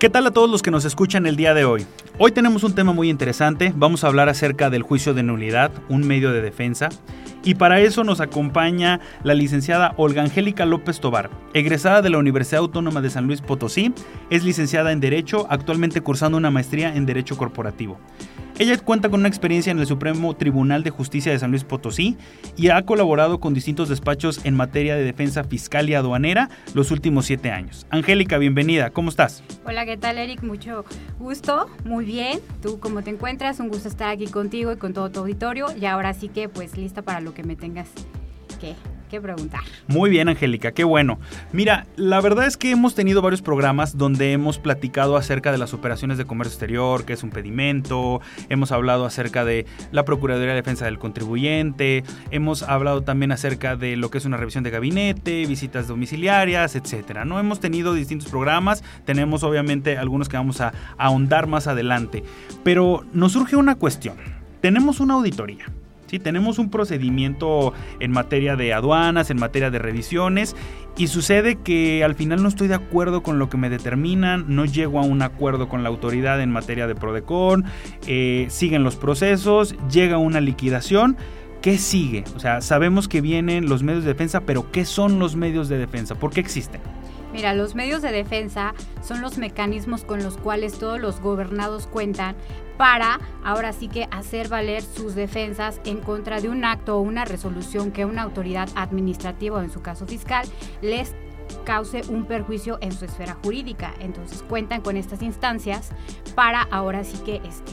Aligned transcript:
¿Qué 0.00 0.08
tal 0.08 0.26
a 0.26 0.30
todos 0.30 0.48
los 0.48 0.62
que 0.62 0.70
nos 0.70 0.86
escuchan 0.86 1.26
el 1.26 1.36
día 1.36 1.52
de 1.52 1.66
hoy? 1.66 1.84
Hoy 2.16 2.32
tenemos 2.32 2.64
un 2.64 2.74
tema 2.74 2.94
muy 2.94 3.10
interesante, 3.10 3.70
vamos 3.76 4.02
a 4.02 4.06
hablar 4.06 4.30
acerca 4.30 4.70
del 4.70 4.82
juicio 4.82 5.12
de 5.12 5.22
nulidad, 5.22 5.70
un 5.90 6.06
medio 6.06 6.32
de 6.32 6.40
defensa, 6.40 6.88
y 7.44 7.56
para 7.56 7.80
eso 7.80 8.02
nos 8.02 8.22
acompaña 8.22 9.00
la 9.24 9.34
licenciada 9.34 9.92
Olga 9.98 10.22
Angélica 10.22 10.64
López 10.64 11.00
Tobar, 11.00 11.28
egresada 11.52 12.00
de 12.00 12.08
la 12.08 12.16
Universidad 12.16 12.60
Autónoma 12.60 13.02
de 13.02 13.10
San 13.10 13.26
Luis 13.26 13.42
Potosí, 13.42 13.92
es 14.30 14.42
licenciada 14.42 14.90
en 14.90 15.00
Derecho, 15.00 15.46
actualmente 15.50 16.00
cursando 16.00 16.38
una 16.38 16.50
maestría 16.50 16.96
en 16.96 17.04
Derecho 17.04 17.36
Corporativo. 17.36 17.98
Ella 18.60 18.76
cuenta 18.76 19.08
con 19.08 19.20
una 19.20 19.28
experiencia 19.30 19.70
en 19.70 19.78
el 19.78 19.86
Supremo 19.86 20.36
Tribunal 20.36 20.82
de 20.82 20.90
Justicia 20.90 21.32
de 21.32 21.38
San 21.38 21.48
Luis 21.48 21.64
Potosí 21.64 22.18
y 22.58 22.68
ha 22.68 22.84
colaborado 22.84 23.40
con 23.40 23.54
distintos 23.54 23.88
despachos 23.88 24.44
en 24.44 24.54
materia 24.54 24.96
de 24.96 25.02
defensa 25.02 25.44
fiscal 25.44 25.88
y 25.88 25.94
aduanera 25.94 26.50
los 26.74 26.90
últimos 26.90 27.24
siete 27.24 27.50
años. 27.50 27.86
Angélica, 27.88 28.36
bienvenida, 28.36 28.90
¿cómo 28.90 29.08
estás? 29.08 29.42
Hola, 29.64 29.86
¿qué 29.86 29.96
tal 29.96 30.18
Eric? 30.18 30.42
Mucho 30.42 30.84
gusto, 31.18 31.70
muy 31.84 32.04
bien. 32.04 32.40
¿Tú 32.60 32.78
cómo 32.80 33.00
te 33.00 33.08
encuentras? 33.08 33.60
Un 33.60 33.70
gusto 33.70 33.88
estar 33.88 34.10
aquí 34.10 34.26
contigo 34.26 34.70
y 34.72 34.76
con 34.76 34.92
todo 34.92 35.10
tu 35.10 35.20
auditorio 35.20 35.68
y 35.74 35.86
ahora 35.86 36.12
sí 36.12 36.28
que 36.28 36.50
pues 36.50 36.76
lista 36.76 37.00
para 37.00 37.22
lo 37.22 37.32
que 37.32 37.44
me 37.44 37.56
tengas 37.56 37.88
que 38.60 38.74
que 39.10 39.20
preguntar. 39.20 39.60
Muy 39.88 40.08
bien, 40.08 40.28
Angélica, 40.28 40.72
qué 40.72 40.84
bueno. 40.84 41.18
Mira, 41.52 41.86
la 41.96 42.20
verdad 42.20 42.46
es 42.46 42.56
que 42.56 42.70
hemos 42.70 42.94
tenido 42.94 43.20
varios 43.20 43.42
programas 43.42 43.98
donde 43.98 44.32
hemos 44.32 44.58
platicado 44.58 45.16
acerca 45.16 45.52
de 45.52 45.58
las 45.58 45.74
operaciones 45.74 46.16
de 46.16 46.24
comercio 46.24 46.52
exterior, 46.52 47.04
que 47.04 47.12
es 47.12 47.22
un 47.22 47.30
pedimento, 47.30 48.20
hemos 48.48 48.72
hablado 48.72 49.04
acerca 49.04 49.44
de 49.44 49.66
la 49.90 50.04
Procuraduría 50.04 50.50
de 50.50 50.56
Defensa 50.56 50.84
del 50.84 50.98
Contribuyente, 50.98 52.04
hemos 52.30 52.62
hablado 52.62 53.02
también 53.02 53.32
acerca 53.32 53.76
de 53.76 53.96
lo 53.96 54.10
que 54.10 54.18
es 54.18 54.24
una 54.24 54.36
revisión 54.36 54.64
de 54.64 54.70
gabinete, 54.70 55.44
visitas 55.46 55.88
domiciliarias, 55.88 56.76
etcétera. 56.76 57.24
No 57.24 57.40
hemos 57.40 57.60
tenido 57.60 57.92
distintos 57.92 58.30
programas, 58.30 58.84
tenemos 59.04 59.42
obviamente 59.42 59.98
algunos 59.98 60.28
que 60.28 60.36
vamos 60.36 60.60
a 60.60 60.72
ahondar 60.96 61.48
más 61.48 61.66
adelante, 61.66 62.22
pero 62.62 63.04
nos 63.12 63.32
surge 63.32 63.56
una 63.56 63.74
cuestión. 63.74 64.16
Tenemos 64.60 65.00
una 65.00 65.14
auditoría 65.14 65.66
Sí, 66.10 66.18
tenemos 66.18 66.58
un 66.58 66.70
procedimiento 66.70 67.72
en 68.00 68.10
materia 68.10 68.56
de 68.56 68.74
aduanas, 68.74 69.30
en 69.30 69.38
materia 69.38 69.70
de 69.70 69.78
revisiones, 69.78 70.56
y 70.96 71.06
sucede 71.06 71.54
que 71.54 72.02
al 72.02 72.16
final 72.16 72.42
no 72.42 72.48
estoy 72.48 72.66
de 72.66 72.74
acuerdo 72.74 73.22
con 73.22 73.38
lo 73.38 73.48
que 73.48 73.56
me 73.56 73.70
determinan, 73.70 74.44
no 74.48 74.64
llego 74.64 74.98
a 74.98 75.02
un 75.02 75.22
acuerdo 75.22 75.68
con 75.68 75.84
la 75.84 75.88
autoridad 75.88 76.40
en 76.40 76.50
materia 76.50 76.88
de 76.88 76.96
Prodecon, 76.96 77.64
eh, 78.08 78.48
siguen 78.50 78.82
los 78.82 78.96
procesos, 78.96 79.76
llega 79.88 80.18
una 80.18 80.40
liquidación. 80.40 81.16
¿Qué 81.62 81.78
sigue? 81.78 82.24
O 82.34 82.40
sea, 82.40 82.60
sabemos 82.60 83.06
que 83.06 83.20
vienen 83.20 83.68
los 83.68 83.84
medios 83.84 84.02
de 84.02 84.12
defensa, 84.12 84.40
pero 84.40 84.68
¿qué 84.72 84.84
son 84.84 85.20
los 85.20 85.36
medios 85.36 85.68
de 85.68 85.78
defensa? 85.78 86.16
¿Por 86.16 86.32
qué 86.32 86.40
existen? 86.40 86.80
Mira, 87.32 87.54
los 87.54 87.76
medios 87.76 88.02
de 88.02 88.10
defensa 88.10 88.74
son 89.00 89.20
los 89.20 89.38
mecanismos 89.38 90.02
con 90.02 90.24
los 90.24 90.36
cuales 90.36 90.76
todos 90.76 90.98
los 90.98 91.20
gobernados 91.20 91.86
cuentan 91.86 92.34
para 92.80 93.20
ahora 93.44 93.74
sí 93.74 93.88
que 93.88 94.08
hacer 94.10 94.48
valer 94.48 94.80
sus 94.80 95.14
defensas 95.14 95.82
en 95.84 95.98
contra 95.98 96.40
de 96.40 96.48
un 96.48 96.64
acto 96.64 96.96
o 96.96 97.02
una 97.02 97.26
resolución 97.26 97.90
que 97.90 98.06
una 98.06 98.22
autoridad 98.22 98.70
administrativa 98.74 99.58
o 99.58 99.60
en 99.60 99.70
su 99.70 99.82
caso 99.82 100.06
fiscal 100.06 100.48
les 100.80 101.14
cause 101.66 102.00
un 102.08 102.24
perjuicio 102.24 102.78
en 102.80 102.92
su 102.92 103.04
esfera 103.04 103.36
jurídica. 103.44 103.92
Entonces 104.00 104.42
cuentan 104.42 104.80
con 104.80 104.96
estas 104.96 105.20
instancias 105.20 105.90
para 106.34 106.62
ahora 106.62 107.04
sí 107.04 107.18
que 107.18 107.42
este 107.46 107.72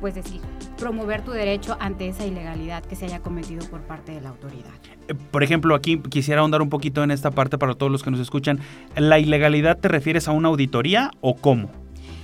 pues 0.00 0.16
decir, 0.16 0.40
promover 0.78 1.22
tu 1.22 1.30
derecho 1.30 1.76
ante 1.78 2.08
esa 2.08 2.26
ilegalidad 2.26 2.82
que 2.82 2.96
se 2.96 3.04
haya 3.04 3.20
cometido 3.20 3.64
por 3.68 3.82
parte 3.82 4.10
de 4.10 4.20
la 4.20 4.30
autoridad. 4.30 4.72
Eh, 5.06 5.14
por 5.14 5.44
ejemplo, 5.44 5.76
aquí 5.76 6.00
quisiera 6.00 6.40
ahondar 6.40 6.60
un 6.60 6.70
poquito 6.70 7.04
en 7.04 7.12
esta 7.12 7.30
parte 7.30 7.56
para 7.56 7.74
todos 7.74 7.92
los 7.92 8.02
que 8.02 8.10
nos 8.10 8.18
escuchan. 8.18 8.58
¿La 8.96 9.20
ilegalidad 9.20 9.78
te 9.78 9.86
refieres 9.86 10.26
a 10.26 10.32
una 10.32 10.48
auditoría 10.48 11.12
o 11.20 11.36
cómo? 11.36 11.79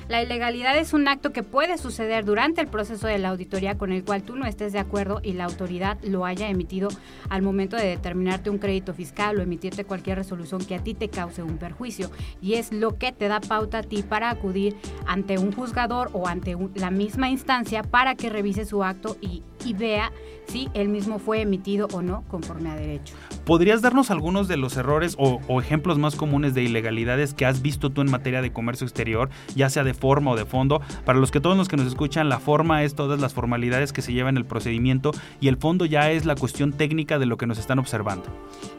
La 0.08 0.22
ilegalidad 0.22 0.78
es 0.78 0.92
un 0.92 1.08
acto 1.08 1.32
que 1.32 1.42
puede 1.42 1.78
suceder 1.78 2.24
durante 2.24 2.60
el 2.60 2.68
proceso 2.68 3.08
de 3.08 3.18
la 3.18 3.30
auditoría 3.30 3.76
con 3.76 3.90
el 3.90 4.04
cual 4.04 4.22
tú 4.22 4.36
no 4.36 4.46
estés 4.46 4.72
de 4.72 4.78
acuerdo 4.78 5.20
y 5.20 5.32
la 5.32 5.44
autoridad 5.46 5.98
lo 6.04 6.24
haya 6.24 6.48
emitido 6.48 6.88
al 7.28 7.42
momento 7.42 7.76
de 7.76 7.88
determinarte 7.88 8.48
un 8.48 8.58
crédito 8.58 8.94
fiscal 8.94 9.36
o 9.36 9.42
emitirte 9.42 9.84
cualquier 9.84 10.18
resolución 10.18 10.64
que 10.64 10.76
a 10.76 10.84
ti 10.84 10.94
te 10.94 11.08
cause 11.08 11.42
un 11.42 11.58
perjuicio. 11.58 12.12
Y 12.40 12.54
es 12.54 12.72
lo 12.72 12.98
que 12.98 13.10
te 13.10 13.26
da 13.26 13.40
pauta 13.40 13.78
a 13.78 13.82
ti 13.82 14.04
para 14.04 14.30
acudir 14.30 14.76
ante 15.06 15.38
un 15.38 15.50
juzgador 15.50 16.10
o 16.12 16.28
ante 16.28 16.56
la 16.76 16.92
misma 16.92 17.28
instancia 17.28 17.82
para 17.82 18.14
que 18.14 18.30
revise 18.30 18.64
su 18.64 18.84
acto 18.84 19.16
y, 19.20 19.42
y 19.66 19.74
vea 19.74 20.12
si 20.46 20.68
él 20.74 20.88
mismo 20.88 21.18
fue 21.18 21.40
emitido 21.40 21.88
o 21.92 22.02
no 22.02 22.22
conforme 22.28 22.70
a 22.70 22.76
derecho. 22.76 23.14
¿Podrías 23.44 23.82
darnos 23.82 24.10
algunos 24.10 24.48
de 24.48 24.56
los 24.56 24.76
errores 24.76 25.16
o, 25.18 25.40
ejemplos 25.60 25.98
más 25.98 26.14
comunes 26.14 26.54
de 26.54 26.62
ilegalidades 26.62 27.34
que 27.34 27.46
has 27.46 27.62
visto 27.62 27.90
tú 27.90 28.00
en 28.00 28.10
materia 28.10 28.42
de 28.42 28.52
comercio 28.52 28.86
exterior, 28.86 29.28
ya 29.54 29.68
sea 29.68 29.82
de 29.84 29.94
forma 29.94 30.32
o 30.32 30.36
de 30.36 30.44
fondo? 30.44 30.80
Para 31.04 31.18
los 31.18 31.30
que 31.30 31.40
todos 31.40 31.56
los 31.56 31.68
que 31.68 31.76
nos 31.76 31.86
escuchan, 31.86 32.28
la 32.28 32.38
forma 32.38 32.84
es 32.84 32.94
todas 32.94 33.20
las 33.20 33.34
formalidades 33.34 33.92
que 33.92 34.02
se 34.02 34.12
llevan 34.12 34.34
en 34.34 34.38
el 34.38 34.44
procedimiento 34.44 35.10
y 35.40 35.48
el 35.48 35.56
fondo 35.56 35.84
ya 35.84 36.10
es 36.12 36.26
la 36.26 36.36
cuestión 36.36 36.72
técnica 36.72 37.18
de 37.18 37.26
lo 37.26 37.36
que 37.36 37.46
nos 37.46 37.58
están 37.58 37.78
observando. 37.78 38.26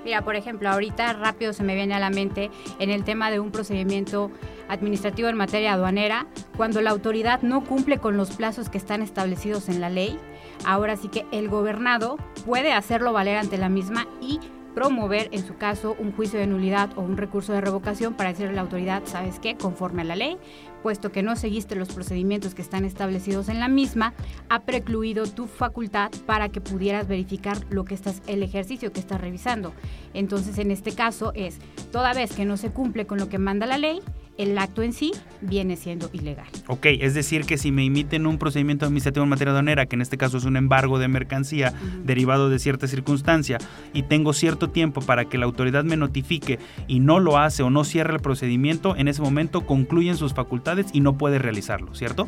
Mira, 0.06 0.24
por 0.24 0.36
ejemplo, 0.36 0.70
ahorita 0.70 1.14
rápido 1.14 1.52
se 1.52 1.64
me 1.64 1.76
viene 1.76 1.94
a 1.94 2.00
la 2.00 2.10
mente 2.10 2.50
en 2.80 2.90
el 2.90 3.04
tema 3.04 3.30
de 3.30 3.42
un 3.42 3.52
procedimiento 3.52 4.32
administrativo 4.70 5.28
en 5.28 5.38
materia 5.38 5.74
aduanera, 5.74 6.28
cuando 6.56 6.82
la 6.82 6.92
autoridad 6.92 7.42
no 7.42 7.64
cumple 7.64 7.98
con 8.00 8.18
los 8.18 8.32
plazos 8.32 8.70
que 8.70 8.78
están 8.78 9.02
establecidos 9.02 9.70
en 9.70 9.82
la 9.82 9.90
ley, 9.90 10.18
ahora 10.66 10.96
sí 10.98 11.08
que 11.08 11.26
el 11.32 11.50
gobernado 11.50 12.18
puede 12.46 12.74
hacerlo 12.74 13.14
valer 13.14 13.38
ante 13.38 13.58
la 13.58 13.70
misma 13.70 14.08
y 14.22 14.40
promover, 14.78 15.30
en 15.32 15.44
su 15.44 15.58
caso, 15.58 15.96
un 15.98 16.12
juicio 16.12 16.40
de 16.40 16.46
nulidad 16.46 16.96
o 16.98 17.02
un 17.02 17.18
recurso 17.18 17.52
de 17.52 17.62
revocación 17.62 18.14
para 18.14 18.30
decirle 18.30 18.52
a 18.52 18.56
la 18.58 18.62
autoridad, 18.62 19.02
¿sabes 19.06 19.40
qué? 19.40 19.56
Conforme 19.56 20.04
a 20.04 20.06
la 20.06 20.16
ley, 20.16 20.38
puesto 20.84 21.12
que 21.12 21.24
no 21.24 21.36
seguiste 21.36 21.76
los 21.76 21.92
procedimientos 21.92 22.54
que 22.54 22.62
están 22.62 22.86
establecidos 22.86 23.50
en 23.50 23.60
la 23.60 23.70
misma, 23.70 24.14
ha 24.50 24.66
precluido 24.66 25.26
tu 25.26 25.48
facultad 25.48 26.12
para 26.28 26.50
que 26.50 26.62
pudieras 26.62 27.08
verificar 27.08 27.58
lo 27.72 27.86
que 27.86 27.96
estás, 27.96 28.22
el 28.28 28.44
ejercicio 28.44 28.94
que 28.94 29.00
estás 29.00 29.20
revisando. 29.20 29.74
Entonces, 30.14 30.60
en 30.60 30.70
este 30.70 30.92
caso 30.92 31.32
es, 31.34 31.58
toda 31.92 32.14
vez 32.14 32.32
que 32.34 32.46
no 32.46 32.56
se 32.56 32.70
cumple 32.70 33.08
con 33.08 33.18
lo 33.18 33.30
que 33.30 33.40
manda 33.40 33.66
la 33.66 33.80
ley, 33.80 34.00
el 34.38 34.58
acto 34.58 34.82
en 34.82 34.94
sí 34.94 35.12
viene 35.42 35.76
siendo 35.76 36.10
ilegal. 36.14 36.48
Ok, 36.68 36.88
es 36.88 37.14
decir 37.14 37.46
que 37.46 37.58
si 37.58 37.72
me 37.72 37.86
emiten 37.86 38.28
un 38.28 38.38
procedimiento 38.38 38.86
administrativo 38.86 39.24
en 39.24 39.30
materia 39.30 39.52
aduanera, 39.52 39.86
que 39.86 39.96
en 39.96 40.02
este 40.02 40.18
caso 40.18 40.38
es 40.38 40.46
un 40.46 40.58
embargo 40.58 41.00
de 41.00 41.08
mercancía 41.08 41.74
derivado 42.04 42.50
de 42.50 42.60
cierta 42.60 42.88
circunstancia, 42.88 43.58
y 43.94 44.04
tengo 44.04 44.34
cierto 44.34 44.70
tiempo 44.70 45.02
para 45.02 45.26
que 45.26 45.38
la 45.38 45.46
autoridad 45.46 45.84
me 45.84 45.98
notifique 45.98 46.60
y 46.88 47.00
no 47.00 47.20
lo 47.20 47.38
hace 47.38 47.64
o 47.64 47.70
no 47.70 47.84
cierra 47.84 48.14
el 48.14 48.22
procedimiento, 48.22 48.96
en 48.96 49.08
ese 49.08 49.22
momento 49.22 49.66
concluyen 49.66 50.18
sus 50.18 50.34
facultades 50.34 50.88
y 50.94 51.02
no 51.02 51.18
puede 51.18 51.40
realizarlo, 51.40 51.94
¿cierto? 51.96 52.28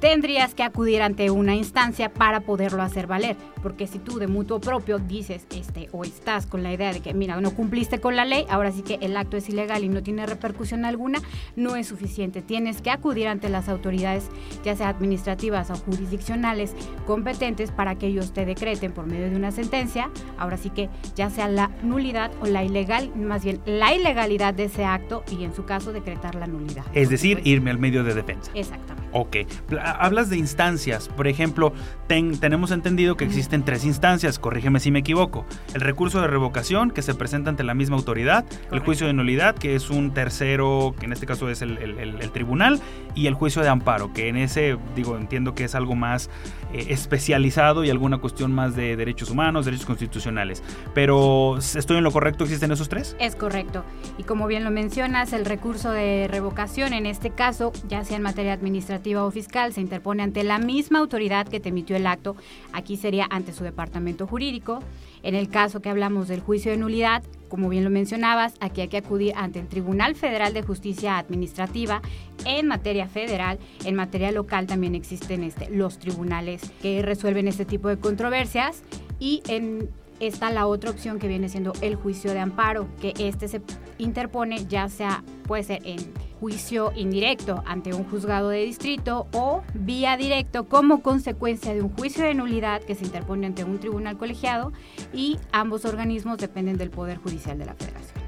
Tendrías 0.00 0.54
que 0.54 0.62
acudir 0.62 1.02
ante 1.02 1.30
una 1.30 1.54
instancia 1.54 2.12
para 2.12 2.40
poderlo 2.40 2.82
hacer 2.82 3.06
valer. 3.06 3.36
Porque 3.62 3.86
si 3.86 3.98
tú 3.98 4.18
de 4.18 4.28
mutuo 4.28 4.60
propio 4.60 4.98
dices 4.98 5.46
este, 5.50 5.88
o 5.92 6.04
estás 6.04 6.46
con 6.46 6.62
la 6.62 6.72
idea 6.72 6.92
de 6.92 7.00
que, 7.00 7.14
mira, 7.14 7.40
no 7.40 7.54
cumpliste 7.54 8.00
con 8.00 8.16
la 8.16 8.24
ley, 8.24 8.44
ahora 8.48 8.70
sí 8.70 8.82
que 8.82 8.98
el 9.00 9.16
acto 9.16 9.36
es 9.36 9.48
ilegal 9.48 9.84
y 9.84 9.88
no 9.88 10.02
tiene 10.02 10.26
repercusión 10.26 10.84
alguna, 10.84 11.18
no 11.56 11.76
es 11.76 11.88
suficiente. 11.88 12.42
Tienes 12.42 12.80
que 12.80 12.90
acudir 12.90 13.28
ante 13.28 13.48
las 13.48 13.68
autoridades, 13.68 14.28
ya 14.64 14.76
sea 14.76 14.88
administrativas 14.88 15.70
o 15.70 15.74
jurisdiccionales 15.74 16.74
competentes, 17.06 17.72
para 17.72 17.96
que 17.96 18.06
ellos 18.06 18.32
te 18.32 18.44
decreten 18.44 18.92
por 18.92 19.06
medio 19.06 19.28
de 19.28 19.36
una 19.36 19.50
sentencia, 19.50 20.10
ahora 20.38 20.56
sí 20.56 20.70
que 20.70 20.88
ya 21.16 21.30
sea 21.30 21.48
la 21.48 21.70
nulidad 21.82 22.30
o 22.40 22.46
la 22.46 22.64
ilegal, 22.64 23.14
más 23.16 23.44
bien 23.44 23.60
la 23.66 23.94
ilegalidad 23.94 24.54
de 24.54 24.64
ese 24.64 24.84
acto 24.84 25.24
y 25.30 25.44
en 25.44 25.54
su 25.54 25.64
caso 25.64 25.92
decretar 25.92 26.34
la 26.34 26.46
nulidad. 26.46 26.84
Es 26.94 27.08
decir, 27.08 27.40
irme 27.44 27.70
al 27.70 27.78
medio 27.78 28.04
de 28.04 28.14
defensa. 28.14 28.50
Exactamente. 28.54 29.07
Ok. 29.12 29.36
Hablas 29.80 30.30
de 30.30 30.36
instancias. 30.36 31.08
Por 31.08 31.28
ejemplo, 31.28 31.72
tenemos 32.06 32.70
entendido 32.70 33.16
que 33.16 33.24
existen 33.24 33.64
tres 33.64 33.84
instancias, 33.84 34.38
corrígeme 34.38 34.80
si 34.80 34.90
me 34.90 35.00
equivoco. 35.00 35.44
El 35.74 35.80
recurso 35.80 36.20
de 36.20 36.26
revocación, 36.26 36.90
que 36.90 37.02
se 37.02 37.14
presenta 37.14 37.50
ante 37.50 37.64
la 37.64 37.74
misma 37.74 37.96
autoridad, 37.96 38.44
el 38.72 38.80
juicio 38.80 39.06
de 39.06 39.12
nulidad, 39.12 39.54
que 39.54 39.74
es 39.74 39.90
un 39.90 40.12
tercero, 40.12 40.94
que 40.98 41.06
en 41.06 41.12
este 41.12 41.26
caso 41.26 41.48
es 41.50 41.62
el, 41.62 42.30
tribunal, 42.32 42.80
y 43.14 43.26
el 43.26 43.34
juicio 43.34 43.62
de 43.62 43.68
amparo, 43.68 44.12
que 44.12 44.28
en 44.28 44.36
ese, 44.36 44.76
digo, 44.94 45.16
entiendo 45.16 45.54
que 45.54 45.64
es 45.64 45.74
algo 45.74 45.94
más 45.94 46.30
eh, 46.72 46.86
especializado 46.90 47.84
y 47.84 47.90
alguna 47.90 48.18
cuestión 48.18 48.52
más 48.52 48.76
de 48.76 48.96
derechos 48.96 49.30
humanos, 49.30 49.64
derechos 49.64 49.86
constitucionales. 49.86 50.62
Pero, 50.94 51.58
¿estoy 51.58 51.96
en 51.96 52.04
lo 52.04 52.12
correcto? 52.12 52.44
¿Existen 52.44 52.70
esos 52.70 52.88
tres? 52.88 53.16
Es 53.18 53.34
correcto. 53.34 53.84
Y 54.18 54.24
como 54.24 54.46
bien 54.46 54.64
lo 54.64 54.70
mencionas, 54.70 55.32
el 55.32 55.44
recurso 55.44 55.90
de 55.90 56.28
revocación, 56.30 56.92
en 56.92 57.06
este 57.06 57.30
caso, 57.30 57.72
ya 57.88 58.04
sea 58.04 58.16
en 58.16 58.22
materia 58.22 58.52
administrativa, 58.52 58.97
administrativa 58.98 59.24
o 59.24 59.30
fiscal 59.30 59.72
se 59.72 59.80
interpone 59.80 60.22
ante 60.22 60.42
la 60.44 60.58
misma 60.58 60.98
autoridad 60.98 61.46
que 61.46 61.60
te 61.60 61.68
emitió 61.68 61.96
el 61.96 62.06
acto, 62.06 62.36
aquí 62.72 62.96
sería 62.96 63.26
ante 63.30 63.52
su 63.52 63.64
departamento 63.64 64.26
jurídico. 64.26 64.80
En 65.22 65.34
el 65.34 65.48
caso 65.48 65.80
que 65.80 65.88
hablamos 65.88 66.28
del 66.28 66.40
juicio 66.40 66.70
de 66.70 66.76
nulidad, 66.76 67.22
como 67.48 67.68
bien 67.68 67.84
lo 67.84 67.90
mencionabas, 67.90 68.54
aquí 68.60 68.82
hay 68.82 68.88
que 68.88 68.98
acudir 68.98 69.32
ante 69.36 69.58
el 69.58 69.66
Tribunal 69.66 70.14
Federal 70.14 70.52
de 70.52 70.62
Justicia 70.62 71.18
Administrativa 71.18 72.02
en 72.44 72.66
materia 72.66 73.08
federal. 73.08 73.58
En 73.84 73.94
materia 73.94 74.30
local 74.32 74.66
también 74.66 74.94
existen 74.94 75.42
este, 75.42 75.70
los 75.70 75.98
tribunales 75.98 76.62
que 76.82 77.02
resuelven 77.02 77.48
este 77.48 77.64
tipo 77.64 77.88
de 77.88 77.98
controversias 77.98 78.82
y 79.18 79.42
en 79.48 79.88
está 80.20 80.50
la 80.50 80.66
otra 80.66 80.90
opción 80.90 81.18
que 81.18 81.28
viene 81.28 81.48
siendo 81.48 81.72
el 81.80 81.94
juicio 81.94 82.32
de 82.32 82.40
amparo, 82.40 82.88
que 83.00 83.14
este 83.18 83.46
se 83.46 83.60
interpone 83.98 84.66
ya 84.66 84.88
sea 84.88 85.22
puede 85.46 85.62
ser 85.62 85.80
en 85.84 85.98
juicio 86.38 86.92
indirecto 86.94 87.62
ante 87.66 87.94
un 87.94 88.04
juzgado 88.04 88.48
de 88.50 88.64
distrito 88.64 89.26
o 89.32 89.62
vía 89.74 90.16
directo 90.16 90.64
como 90.64 91.02
consecuencia 91.02 91.74
de 91.74 91.82
un 91.82 91.90
juicio 91.90 92.24
de 92.24 92.34
nulidad 92.34 92.82
que 92.82 92.94
se 92.94 93.04
interpone 93.04 93.46
ante 93.46 93.64
un 93.64 93.78
tribunal 93.78 94.16
colegiado 94.16 94.72
y 95.12 95.38
ambos 95.52 95.84
organismos 95.84 96.38
dependen 96.38 96.76
del 96.76 96.90
Poder 96.90 97.18
Judicial 97.18 97.58
de 97.58 97.66
la 97.66 97.74
Federación. 97.74 98.18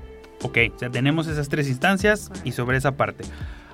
Ok, 0.43 0.59
ya 0.79 0.91
tenemos 0.91 1.27
esas 1.27 1.49
tres 1.49 1.69
instancias 1.69 2.31
y 2.45 2.53
sobre 2.53 2.79
esa 2.79 2.93
parte. 2.93 3.25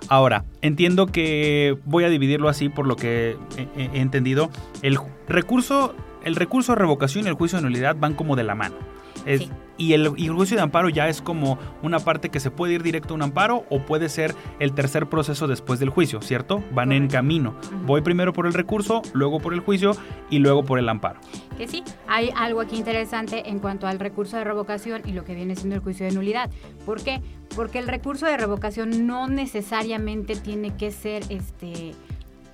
Ahora, 0.08 0.44
entiendo 0.62 1.06
que 1.06 1.78
voy 1.84 2.04
a 2.04 2.08
dividirlo 2.08 2.48
así 2.48 2.68
por 2.68 2.86
lo 2.86 2.96
que 2.96 3.36
he, 3.56 4.00
entendido. 4.00 4.50
El 4.82 4.98
recurso, 5.28 5.94
el 6.24 6.36
recurso 6.36 6.72
de 6.72 6.78
revocación 6.78 7.24
y 7.24 7.28
el 7.28 7.34
juicio 7.34 7.58
de 7.58 7.64
nulidad 7.64 7.96
van 7.98 8.14
como 8.14 8.36
de 8.36 8.44
la 8.44 8.54
mano. 8.54 8.76
Y, 9.78 9.92
el, 9.92 10.08
juicio 10.08 10.56
de 10.56 10.62
amparo 10.62 10.88
ya 10.88 11.08
es 11.08 11.20
como 11.20 11.58
una 11.82 11.98
parte 11.98 12.30
que 12.30 12.40
se 12.40 12.50
puede 12.50 12.74
ir 12.74 12.82
directo 12.82 13.12
a 13.12 13.16
un 13.16 13.22
amparo 13.22 13.64
o 13.70 13.80
puede 13.80 14.08
ser 14.08 14.34
el 14.58 14.72
tercer 14.72 15.08
proceso 15.08 15.46
después 15.46 15.80
del 15.80 15.90
juicio, 15.90 16.22
¿cierto? 16.22 16.62
Van 16.72 16.92
en 16.92 17.08
camino. 17.08 17.56
Voy 17.84 18.00
primero 18.00 18.32
por 18.32 18.46
el 18.46 18.54
recurso, 18.54 19.02
luego 19.12 19.40
por 19.40 19.52
el 19.52 19.60
juicio 19.60 19.92
y 20.30 20.38
luego 20.38 20.64
por 20.64 20.78
el 20.78 20.88
amparo. 20.88 21.20
Que 21.58 21.66
sí, 21.66 21.82
hay 22.06 22.30
algo 22.36 22.60
aquí 22.60 22.76
interesante 22.76 23.48
en 23.48 23.58
cuanto 23.58 23.86
al 23.86 23.98
recurso 23.98 24.36
de 24.36 24.44
revocación 24.44 25.02
y 25.04 25.12
lo 25.12 25.24
que 25.24 25.34
viene 25.34 25.56
siendo 25.56 25.74
el 25.74 25.82
juicio 25.82 26.06
de 26.06 26.12
nulidad. 26.12 26.50
¿Por 26.84 27.02
qué? 27.02 27.20
Porque 27.54 27.78
el 27.78 27.88
recurso 27.88 28.26
de 28.26 28.36
revocación 28.36 29.06
no 29.06 29.28
necesariamente 29.28 30.36
tiene 30.36 30.76
que 30.76 30.90
ser 30.90 31.24
este 31.30 31.94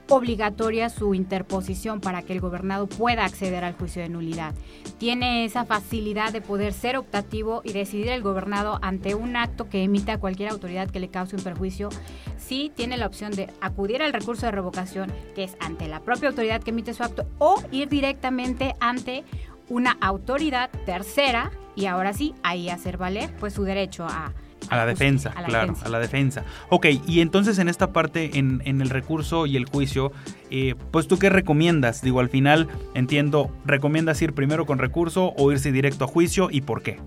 obligatoria 0.08 0.88
su 0.88 1.14
interposición 1.14 2.00
para 2.00 2.22
que 2.22 2.32
el 2.32 2.40
gobernado 2.40 2.86
pueda 2.86 3.24
acceder 3.24 3.64
al 3.64 3.74
juicio 3.74 4.02
de 4.02 4.08
nulidad. 4.08 4.54
Tiene 4.98 5.44
esa 5.44 5.64
facilidad 5.64 6.32
de 6.32 6.40
poder 6.40 6.72
ser 6.72 6.96
optativo 6.96 7.62
y 7.64 7.72
decidir 7.72 8.08
el 8.08 8.22
gobernado 8.22 8.78
ante 8.82 9.14
un 9.14 9.36
acto 9.36 9.68
que 9.68 9.82
emita 9.82 10.18
cualquier 10.18 10.50
autoridad 10.50 10.90
que 10.90 11.00
le 11.00 11.08
cause 11.08 11.36
un 11.36 11.42
perjuicio. 11.42 11.88
Sí 12.36 12.72
tiene 12.74 12.96
la 12.96 13.06
opción 13.06 13.32
de 13.32 13.48
acudir 13.60 14.02
al 14.02 14.12
recurso 14.12 14.46
de 14.46 14.52
revocación, 14.52 15.12
que 15.34 15.44
es 15.44 15.56
ante 15.60 15.88
la 15.88 16.00
propia 16.00 16.28
autoridad 16.28 16.62
que 16.62 16.70
emite 16.70 16.94
su 16.94 17.02
acto, 17.02 17.26
o 17.38 17.62
ir 17.70 17.88
directamente 17.88 18.74
ante 18.80 19.24
una 19.68 19.96
autoridad 20.00 20.70
tercera 20.84 21.50
y 21.74 21.86
ahora 21.86 22.12
sí, 22.12 22.34
ahí 22.42 22.68
hacer 22.68 22.98
valer 22.98 23.34
pues 23.40 23.54
su 23.54 23.64
derecho 23.64 24.04
a 24.04 24.34
a 24.72 24.76
la 24.76 24.86
defensa, 24.86 25.34
claro, 25.44 25.74
a 25.84 25.88
la 25.90 25.98
defensa. 25.98 26.44
Ok, 26.70 26.86
y 27.06 27.20
entonces 27.20 27.58
en 27.58 27.68
esta 27.68 27.92
parte, 27.92 28.38
en, 28.38 28.62
el 28.64 28.88
recurso 28.88 29.44
y 29.44 29.56
el 29.56 29.66
juicio, 29.66 30.12
eh, 30.50 30.74
pues 30.90 31.06
tú 31.08 31.18
qué 31.18 31.28
recomiendas? 31.28 32.00
Digo, 32.00 32.20
al 32.20 32.30
final 32.30 32.68
entiendo, 32.94 33.50
¿recomiendas 33.66 34.22
ir 34.22 34.32
primero 34.32 34.64
con 34.64 34.78
recurso 34.78 35.34
o 35.36 35.52
irse 35.52 35.72
directo 35.72 36.04
a 36.04 36.08
juicio 36.08 36.48
y 36.50 36.62
por 36.62 36.82
qué? 36.82 36.98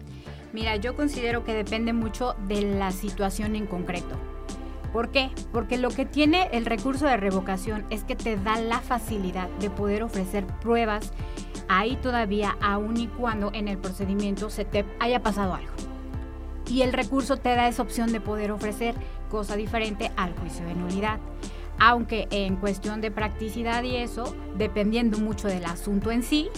Mira, 0.53 0.75
yo 0.75 0.95
considero 0.95 1.43
que 1.43 1.53
depende 1.53 1.91
mucho 1.91 2.35
de 2.47 2.61
la 2.61 2.91
situación 2.91 3.55
en 3.55 3.65
concreto. 3.65 4.15
¿Por 4.93 5.09
qué? 5.09 5.31
Porque 5.51 5.79
lo 5.79 5.89
que 5.89 6.05
tiene 6.05 6.49
el 6.53 6.65
recurso 6.65 7.07
de 7.07 7.17
revocación 7.17 7.83
es 7.89 8.03
que 8.03 8.15
te 8.15 8.37
da 8.37 8.61
la 8.61 8.79
facilidad 8.79 9.49
de 9.59 9.71
poder 9.71 10.03
ofrecer 10.03 10.45
pruebas 10.61 11.11
ahí 11.67 11.97
todavía, 11.97 12.55
aun 12.61 12.95
y 12.95 13.07
cuando 13.07 13.51
en 13.53 13.67
el 13.67 13.79
procedimiento 13.79 14.51
se 14.51 14.65
te 14.65 14.85
haya 14.99 15.21
pasado 15.23 15.55
algo 15.55 15.94
y 16.69 16.81
el 16.81 16.93
recurso 16.93 17.37
te 17.37 17.55
da 17.55 17.67
esa 17.67 17.81
opción 17.81 18.11
de 18.11 18.21
poder 18.21 18.51
ofrecer 18.51 18.95
cosa 19.29 19.55
diferente 19.55 20.11
al 20.15 20.35
juicio 20.35 20.65
de 20.65 20.75
nulidad. 20.75 21.19
Aunque 21.77 22.27
en 22.31 22.55
cuestión 22.55 23.01
de 23.01 23.11
practicidad 23.11 23.83
y 23.83 23.97
eso, 23.97 24.35
dependiendo 24.57 25.17
mucho 25.17 25.47
del 25.47 25.65
asunto 25.65 26.11
en 26.11 26.23
sí, 26.23 26.49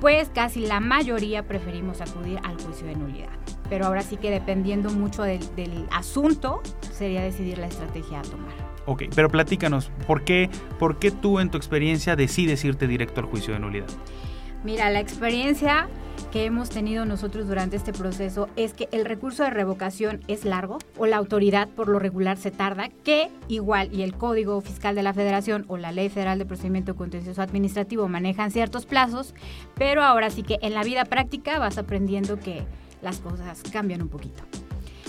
pues 0.00 0.28
casi 0.34 0.66
la 0.66 0.80
mayoría 0.80 1.44
preferimos 1.44 2.00
acudir 2.02 2.38
al 2.42 2.60
juicio 2.60 2.86
de 2.86 2.94
nulidad. 2.94 3.30
Pero 3.70 3.86
ahora 3.86 4.02
sí 4.02 4.18
que 4.18 4.30
dependiendo 4.30 4.90
mucho 4.90 5.22
del, 5.22 5.40
asunto, 5.90 6.60
sería 6.92 7.22
decidir 7.22 7.56
la 7.56 7.66
estrategia 7.66 8.20
a 8.20 8.22
tomar. 8.22 8.52
Ok, 8.84 9.04
pero 9.14 9.30
platícanos, 9.30 9.90
¿por 10.06 10.22
qué, 10.24 10.50
¿por 10.78 10.98
qué 10.98 11.10
tú 11.10 11.40
en 11.40 11.50
tu 11.50 11.56
experiencia 11.56 12.16
decides 12.16 12.62
irte 12.66 12.86
directo 12.86 13.22
al 13.22 13.26
juicio 13.28 13.54
de 13.54 13.60
nulidad? 13.60 13.86
Mira, 14.62 14.90
la 14.90 15.00
experiencia 15.00 15.88
que 16.32 16.44
hemos 16.44 16.68
tenido 16.68 17.04
nosotros 17.04 17.46
durante 17.46 17.76
este 17.76 17.92
proceso 17.92 18.48
es 18.56 18.72
que 18.72 18.88
el 18.90 19.04
recurso 19.04 19.44
de 19.44 19.50
revocación 19.50 20.20
es 20.26 20.44
largo 20.44 20.78
o 20.96 21.06
la 21.06 21.16
autoridad 21.16 21.68
por 21.68 21.88
lo 21.88 21.98
regular 21.98 22.36
se 22.36 22.50
tarda, 22.50 22.88
que 23.04 23.30
igual 23.48 23.92
y 23.92 24.02
el 24.02 24.14
Código 24.14 24.60
Fiscal 24.60 24.94
de 24.94 25.02
la 25.02 25.14
Federación 25.14 25.64
o 25.68 25.76
la 25.76 25.92
Ley 25.92 26.08
Federal 26.08 26.38
de 26.38 26.46
Procedimiento 26.46 26.96
Contencioso 26.96 27.40
Administrativo 27.40 28.08
manejan 28.08 28.50
ciertos 28.50 28.86
plazos, 28.86 29.34
pero 29.76 30.02
ahora 30.02 30.30
sí 30.30 30.42
que 30.42 30.58
en 30.62 30.74
la 30.74 30.82
vida 30.82 31.04
práctica 31.04 31.58
vas 31.58 31.78
aprendiendo 31.78 32.38
que 32.38 32.64
las 33.00 33.20
cosas 33.20 33.62
cambian 33.72 34.02
un 34.02 34.08
poquito. 34.08 34.42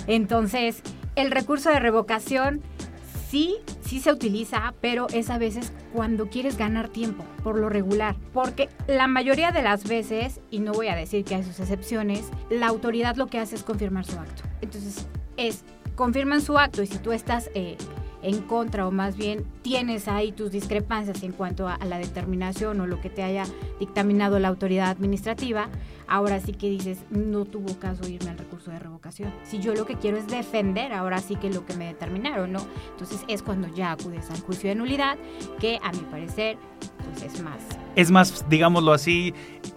Entonces, 0.07 0.81
el 1.15 1.31
recurso 1.31 1.69
de 1.69 1.79
revocación 1.79 2.61
sí, 3.35 3.57
sí 3.81 3.99
se 3.99 4.13
utiliza, 4.13 4.73
pero 4.79 5.07
es 5.09 5.29
a 5.29 5.37
veces 5.37 5.73
cuando 5.91 6.29
quieres 6.29 6.57
ganar 6.57 6.87
tiempo, 6.87 7.25
por 7.43 7.59
lo 7.59 7.67
regular. 7.67 8.15
Porque 8.31 8.69
la 8.87 9.07
mayoría 9.07 9.51
de 9.51 9.61
las 9.61 9.83
veces, 9.83 10.39
y 10.51 10.59
no 10.59 10.71
voy 10.71 10.87
a 10.87 10.95
decir 10.95 11.25
que 11.25 11.35
hay 11.35 11.43
sus 11.43 11.59
excepciones, 11.59 12.29
la 12.49 12.67
autoridad 12.67 13.17
lo 13.17 13.27
que 13.27 13.39
hace 13.39 13.55
es 13.55 13.63
confirmar 13.63 14.05
su 14.05 14.17
acto. 14.17 14.43
Entonces, 14.61 15.05
es, 15.35 15.65
confirman 15.95 16.39
su 16.39 16.57
acto 16.57 16.81
y 16.81 16.87
si 16.87 16.97
tú 16.97 17.11
estás... 17.11 17.49
Eh, 17.55 17.75
en 18.25 18.41
contra 18.41 18.87
o 18.87 18.91
más 18.91 19.15
bien 19.15 19.45
tienes 19.61 20.07
ahí 20.07 20.31
tus 20.31 20.51
discrepancias 20.51 21.21
en 21.21 21.31
cuanto 21.31 21.67
a, 21.67 21.77
la 21.85 21.99
determinación 21.99 22.81
o 22.81 22.87
lo 22.87 22.99
que 22.99 23.11
te 23.11 23.21
haya 23.21 23.45
dictaminado 23.79 24.39
la 24.39 24.47
autoridad 24.47 24.89
administrativa, 24.89 25.69
ahora 26.07 26.39
sí 26.39 26.51
que 26.53 26.67
dices, 26.67 26.99
no 27.11 27.45
tuvo 27.45 27.77
caso 27.77 28.07
irme 28.07 28.31
al 28.31 28.37
recurso 28.39 28.71
de 28.71 28.79
revocación. 28.79 29.31
Si 29.43 29.59
yo 29.59 29.75
lo 29.75 29.85
que 29.85 29.95
quiero 29.95 30.17
es 30.17 30.27
defender 30.27 30.91
ahora 30.91 31.19
sí 31.19 31.35
que 31.35 31.51
lo 31.51 31.65
que 31.65 31.75
me 31.75 31.85
determinaron, 31.85 32.51
¿no? 32.51 32.65
Entonces 32.91 33.21
es 33.27 33.43
cuando 33.43 33.67
ya 33.75 33.91
acudes 33.91 34.31
al 34.31 34.39
juicio 34.39 34.69
de 34.69 34.75
nulidad, 34.75 35.17
que 35.59 35.79
a 35.83 35.91
mi 35.91 35.99
parecer 35.99 36.57
pues 37.13 37.23
es 37.23 37.41
más. 37.41 37.55
Es 37.95 38.11
más, 38.11 38.45
digámoslo 38.49 38.91
así, 38.91 39.33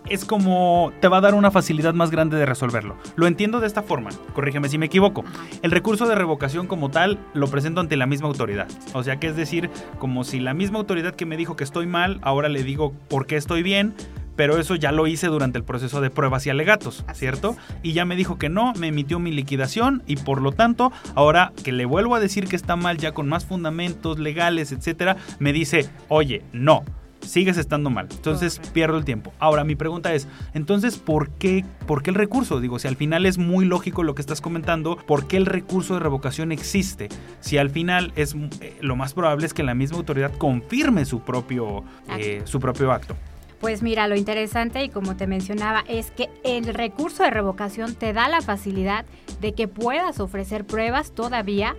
es 0.09 0.25
como 0.25 0.93
te 1.01 1.09
va 1.09 1.19
a 1.19 1.21
dar 1.21 1.35
una 1.35 1.51
facilidad 1.51 1.95
más 1.95 2.11
grande 2.11 2.37
de 2.37 2.47
resolverlo. 2.47 2.97
Lo 3.15 3.27
entiendo 3.27 3.61
de 3.61 3.69
esta 3.69 3.83
forma, 3.83 4.11
corrígeme 4.35 4.69
si 4.69 4.77
me 4.77 4.87
equivoco. 4.87 5.25
El 5.63 5.71
recurso 5.71 6.07
de 6.07 6.17
revocación 6.17 6.67
como 6.67 6.91
tal 6.91 7.19
lo 7.35 7.47
presento 7.47 7.81
ante 7.81 7.97
la 7.97 8.07
misma 8.07 8.27
autoridad. 8.29 8.69
O 8.93 9.05
sea 9.05 9.21
que 9.21 9.29
es 9.29 9.37
decir, 9.37 9.71
como 9.99 10.25
si 10.25 10.41
la 10.41 10.55
misma 10.55 10.79
autoridad 10.79 11.15
que 11.15 11.27
me 11.27 11.37
dijo 11.37 11.55
que 11.55 11.65
estoy 11.65 11.87
mal, 11.87 12.19
ahora 12.23 12.49
le 12.49 12.65
digo 12.65 12.93
por 13.09 13.27
qué 13.27 13.37
estoy 13.37 13.63
bien, 13.63 13.95
pero 14.39 14.57
eso 14.57 14.77
ya 14.77 14.93
lo 14.93 15.09
hice 15.09 15.27
durante 15.27 15.59
el 15.59 15.65
proceso 15.65 16.01
de 16.01 16.11
pruebas 16.11 16.47
y 16.47 16.51
alegatos, 16.51 17.05
¿cierto? 17.13 17.57
Y 17.83 17.93
ya 17.93 18.05
me 18.05 18.15
dijo 18.15 18.39
que 18.39 18.49
no, 18.49 18.73
me 18.75 18.87
emitió 18.87 19.19
mi 19.19 19.33
liquidación 19.33 20.05
y 20.07 20.15
por 20.15 20.43
lo 20.43 20.53
tanto, 20.53 20.93
ahora 21.17 21.53
que 21.65 21.73
le 21.73 21.87
vuelvo 21.87 22.15
a 22.15 22.21
decir 22.21 22.47
que 22.47 22.55
está 22.55 22.77
mal 22.77 22.99
ya 22.99 23.11
con 23.11 23.29
más 23.29 23.45
fundamentos 23.45 24.21
legales, 24.21 24.71
etcétera, 24.71 25.17
me 25.41 25.53
dice, 25.53 25.91
oye, 26.09 26.45
no 26.53 26.85
sigues 27.21 27.57
estando 27.57 27.91
mal. 27.91 28.09
Entonces 28.11 28.61
pierdo 28.73 28.99
el 28.99 29.05
tiempo. 29.05 29.33
Ahora, 29.39 29.65
mi 29.65 29.77
pregunta 29.77 30.15
es, 30.15 30.29
entonces, 30.55 30.99
¿por 30.99 31.31
qué, 31.31 31.65
¿por 31.87 32.03
qué 32.03 32.11
el 32.11 32.17
recurso? 32.17 32.61
Digo, 32.61 32.79
si 32.79 32.89
al 32.89 32.97
final 32.97 33.27
es 33.27 33.39
muy 33.39 33.65
lógico 33.65 34.03
lo 34.03 34.15
que 34.15 34.23
estás 34.23 34.41
comentando, 34.41 34.97
¿por 34.97 35.27
qué 35.27 35.37
el 35.37 35.47
recurso 35.47 35.95
de 35.95 36.01
revocación 36.01 36.53
existe? 36.53 37.09
Si 37.41 37.59
al 37.59 37.71
final 37.71 38.13
es 38.17 38.35
eh, 38.61 38.77
lo 38.81 38.97
más 38.97 39.15
probable 39.15 39.47
es 39.47 39.55
que 39.55 39.63
la 39.63 39.75
misma 39.75 39.99
autoridad 39.99 40.33
confirme 40.37 41.05
su 41.05 41.21
propio, 41.21 41.85
eh, 42.19 42.43
su 42.45 42.61
propio 42.61 42.93
acto. 42.93 43.17
Pues 43.61 43.83
mira, 43.83 44.07
lo 44.07 44.15
interesante 44.15 44.85
y 44.85 44.89
como 44.89 45.17
te 45.17 45.27
mencionaba 45.27 45.83
es 45.89 46.13
que 46.13 46.31
el 46.45 46.73
recurso 46.73 47.25
de 47.25 47.31
revocación 47.31 47.95
te 47.97 48.13
da 48.13 48.29
la 48.29 48.41
facilidad 48.41 49.05
de 49.41 49.53
que 49.53 49.67
puedas 49.67 50.21
ofrecer 50.21 50.65
pruebas 50.65 51.11
todavía 51.11 51.75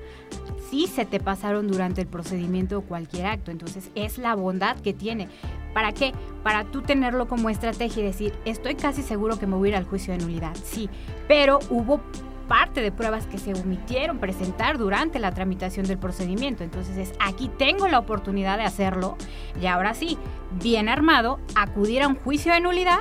si 0.70 0.88
se 0.88 1.06
te 1.06 1.20
pasaron 1.20 1.68
durante 1.68 2.02
el 2.02 2.08
procedimiento 2.08 2.80
o 2.80 2.82
cualquier 2.82 3.28
acto. 3.28 3.52
Entonces 3.52 3.90
es 3.96 4.18
la 4.18 4.36
bondad 4.36 4.78
que 4.78 4.94
tiene. 4.94 5.30
¿Para 5.74 5.94
qué? 5.94 6.14
Para 6.44 6.66
tú 6.66 6.82
tenerlo 6.82 7.28
como 7.28 7.50
estrategia 7.50 8.04
y 8.04 8.08
decir, 8.08 8.34
estoy 8.44 8.76
casi 8.76 9.02
seguro 9.02 9.40
que 9.40 9.48
me 9.48 9.56
voy 9.56 9.70
a 9.70 9.72
ir 9.72 9.76
al 9.78 9.86
juicio 9.86 10.14
de 10.14 10.20
nulidad. 10.20 10.56
Sí, 10.64 10.90
pero 11.28 11.60
hubo 11.70 12.02
parte 12.50 12.82
de 12.82 12.92
pruebas 12.92 13.28
que 13.28 13.38
se 13.38 13.54
omitieron 13.54 14.18
presentar 14.18 14.78
durante 14.78 15.20
la 15.20 15.32
tramitación 15.32 15.86
del 15.86 16.00
procedimiento. 16.00 16.66
Entonces 16.66 16.98
es, 16.98 17.14
aquí 17.22 17.50
tengo 17.58 17.88
la 17.88 18.00
oportunidad 18.00 18.58
de 18.58 18.64
hacerlo 18.64 19.16
y 19.62 19.68
ahora 19.68 19.94
sí, 19.94 20.18
bien 20.62 20.90
armado, 20.90 21.40
acudir 21.56 22.02
a 22.02 22.08
un 22.08 22.16
juicio 22.16 22.52
de 22.52 22.60
nulidad 22.60 23.00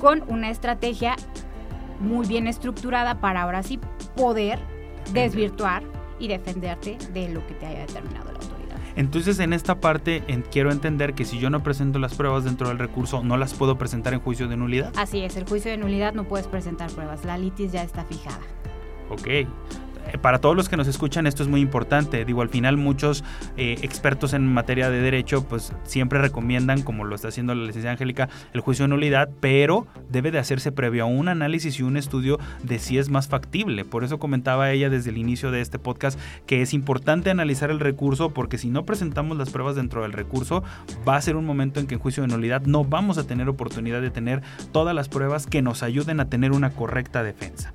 con 0.00 0.22
una 0.28 0.50
estrategia 0.50 1.16
muy 1.98 2.26
bien 2.28 2.46
estructurada 2.46 3.20
para 3.20 3.42
ahora 3.42 3.62
sí 3.62 3.80
poder 4.16 4.60
desvirtuar 5.12 5.82
y 6.18 6.28
defenderte 6.28 6.98
de 7.12 7.30
lo 7.30 7.44
que 7.46 7.54
te 7.54 7.66
haya 7.66 7.80
determinado 7.80 8.32
la 8.32 8.38
autoridad. 8.38 8.76
Entonces 8.96 9.38
en 9.38 9.54
esta 9.54 9.80
parte 9.80 10.22
quiero 10.50 10.72
entender 10.72 11.14
que 11.14 11.24
si 11.24 11.38
yo 11.38 11.48
no 11.48 11.62
presento 11.62 11.98
las 11.98 12.14
pruebas 12.14 12.44
dentro 12.44 12.68
del 12.68 12.78
recurso, 12.78 13.24
no 13.24 13.38
las 13.38 13.54
puedo 13.54 13.78
presentar 13.78 14.12
en 14.12 14.20
juicio 14.20 14.46
de 14.46 14.58
nulidad. 14.58 14.92
Así 14.96 15.22
es, 15.22 15.36
el 15.36 15.48
juicio 15.48 15.70
de 15.70 15.78
nulidad 15.78 16.12
no 16.12 16.24
puedes 16.24 16.46
presentar 16.46 16.90
pruebas, 16.90 17.24
la 17.24 17.38
litis 17.38 17.72
ya 17.72 17.82
está 17.82 18.04
fijada. 18.04 18.40
Ok, 19.10 19.26
eh, 20.12 20.18
para 20.18 20.38
todos 20.38 20.56
los 20.56 20.68
que 20.68 20.76
nos 20.76 20.88
escuchan 20.88 21.26
esto 21.26 21.42
es 21.42 21.48
muy 21.48 21.60
importante. 21.60 22.24
Digo, 22.24 22.42
al 22.42 22.48
final 22.48 22.76
muchos 22.76 23.24
eh, 23.56 23.76
expertos 23.82 24.32
en 24.32 24.46
materia 24.46 24.90
de 24.90 25.00
derecho 25.00 25.46
pues 25.46 25.72
siempre 25.84 26.20
recomiendan, 26.20 26.82
como 26.82 27.04
lo 27.04 27.14
está 27.14 27.28
haciendo 27.28 27.54
la 27.54 27.64
licenciada 27.64 27.92
Angélica, 27.92 28.28
el 28.52 28.60
juicio 28.60 28.84
de 28.84 28.88
nulidad, 28.88 29.28
pero 29.40 29.86
debe 30.08 30.30
de 30.30 30.38
hacerse 30.38 30.72
previo 30.72 31.04
a 31.04 31.06
un 31.06 31.28
análisis 31.28 31.78
y 31.78 31.82
un 31.82 31.96
estudio 31.96 32.38
de 32.62 32.78
si 32.78 32.98
es 32.98 33.08
más 33.08 33.28
factible. 33.28 33.84
Por 33.84 34.04
eso 34.04 34.18
comentaba 34.18 34.70
ella 34.70 34.90
desde 34.90 35.10
el 35.10 35.18
inicio 35.18 35.50
de 35.50 35.60
este 35.60 35.78
podcast 35.78 36.18
que 36.46 36.62
es 36.62 36.74
importante 36.74 37.30
analizar 37.30 37.70
el 37.70 37.80
recurso 37.80 38.30
porque 38.30 38.58
si 38.58 38.68
no 38.70 38.84
presentamos 38.84 39.36
las 39.36 39.50
pruebas 39.50 39.76
dentro 39.76 40.02
del 40.02 40.12
recurso 40.12 40.62
va 41.08 41.16
a 41.16 41.20
ser 41.20 41.36
un 41.36 41.46
momento 41.46 41.80
en 41.80 41.86
que 41.86 41.94
en 41.94 42.00
juicio 42.00 42.22
de 42.22 42.28
nulidad 42.28 42.62
no 42.62 42.84
vamos 42.84 43.18
a 43.18 43.26
tener 43.26 43.48
oportunidad 43.48 44.00
de 44.00 44.10
tener 44.10 44.42
todas 44.72 44.94
las 44.94 45.08
pruebas 45.08 45.46
que 45.46 45.62
nos 45.62 45.82
ayuden 45.82 46.20
a 46.20 46.28
tener 46.28 46.52
una 46.52 46.70
correcta 46.70 47.22
defensa. 47.22 47.72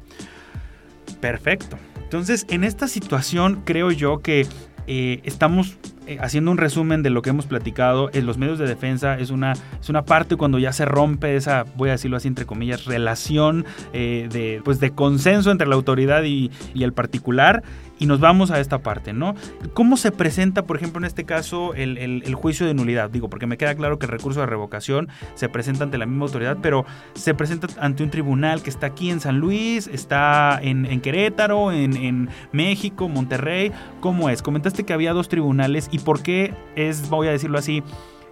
Perfecto. 1.26 1.80
Entonces, 2.04 2.46
en 2.50 2.64
esta 2.64 2.88
situación 2.88 3.64
creo 3.66 3.90
yo 3.90 4.20
que 4.20 4.46
eh, 4.86 5.22
estamos 5.24 5.76
eh, 6.08 6.18
haciendo 6.22 6.52
un 6.52 6.58
resumen 6.58 7.04
de 7.04 7.10
lo 7.10 7.22
que 7.22 7.30
hemos 7.32 7.46
platicado, 7.46 8.10
en 8.14 8.26
los 8.26 8.38
medios 8.38 8.60
de 8.60 8.68
defensa 8.68 9.18
es 9.18 9.30
una, 9.30 9.54
es 9.54 9.90
una 9.90 10.04
parte 10.04 10.36
cuando 10.36 10.60
ya 10.60 10.74
se 10.74 10.86
rompe 10.86 11.36
esa, 11.36 11.66
voy 11.76 11.90
a 11.90 11.94
decirlo 11.94 12.18
así 12.18 12.28
entre 12.28 12.46
comillas, 12.46 12.86
relación 12.86 13.66
eh, 13.94 14.28
de, 14.32 14.62
pues 14.64 14.80
de 14.80 14.92
consenso 14.92 15.52
entre 15.52 15.68
la 15.68 15.76
autoridad 15.76 16.24
y, 16.24 16.52
el 16.76 16.94
particular 16.94 17.64
y 17.98 18.06
nos 18.06 18.20
vamos 18.20 18.52
a 18.52 18.60
esta 18.60 18.80
parte, 18.80 19.14
¿no? 19.14 19.34
¿Cómo 19.74 19.98
se 19.98 20.12
presenta, 20.12 20.64
por 20.64 20.76
ejemplo, 20.76 21.00
en 21.00 21.06
este 21.06 21.24
caso, 21.24 21.74
el, 21.74 22.36
juicio 22.36 22.68
de 22.68 22.74
nulidad? 22.74 23.10
Digo, 23.10 23.30
porque 23.30 23.48
me 23.48 23.58
queda 23.58 23.74
claro 23.74 23.98
que 23.98 24.06
el 24.06 24.12
recurso 24.12 24.42
de 24.42 24.46
revocación 24.46 25.08
se 25.34 25.50
presenta 25.50 25.86
ante 25.86 25.98
la 25.98 26.06
misma 26.06 26.26
autoridad, 26.26 26.58
pero 26.62 26.86
se 27.14 27.34
presenta 27.34 27.68
ante 27.80 28.04
un 28.04 28.10
tribunal 28.12 28.62
que 28.62 28.70
está 28.70 28.88
aquí 28.88 29.10
en 29.10 29.22
San 29.22 29.40
Luis, 29.40 29.88
está 29.88 30.60
en, 30.62 31.00
Querétaro, 31.00 31.72
en, 31.72 32.30
México, 32.52 33.08
Monterrey. 33.08 33.72
¿Cómo 34.02 34.30
es? 34.30 34.42
Comentaste 34.42 34.84
que 34.84 34.94
había 34.94 35.14
dos 35.14 35.30
tribunales 35.30 35.90
y 35.96 36.00
por 36.00 36.22
qué 36.22 36.54
es, 36.76 37.10
voy 37.10 37.28
a 37.30 37.32
decirlo 37.32 37.58
así, 37.58 37.82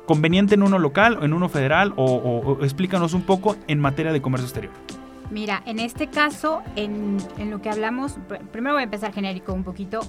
conveniente 0.05 0.55
en 0.55 0.63
uno 0.63 0.79
local 0.79 1.17
o 1.22 1.24
en 1.24 1.32
uno 1.32 1.48
federal 1.48 1.93
o, 1.96 2.58
explícanos 2.62 3.13
un 3.13 3.22
poco 3.22 3.55
en 3.67 3.79
materia 3.79 4.12
de 4.12 4.22
comercio 4.22 4.48
exterior. 4.48 4.74
Mira, 5.32 5.63
en 5.65 5.79
este 5.79 6.08
caso, 6.08 6.62
en, 6.75 7.17
lo 7.50 7.62
que 7.62 7.70
hablamos, 7.70 8.17
primero 8.51 8.75
voy 8.75 8.82
a 8.82 8.84
empezar 8.84 9.13
genérico 9.13 9.53
un 9.53 9.63
poquito. 9.63 10.01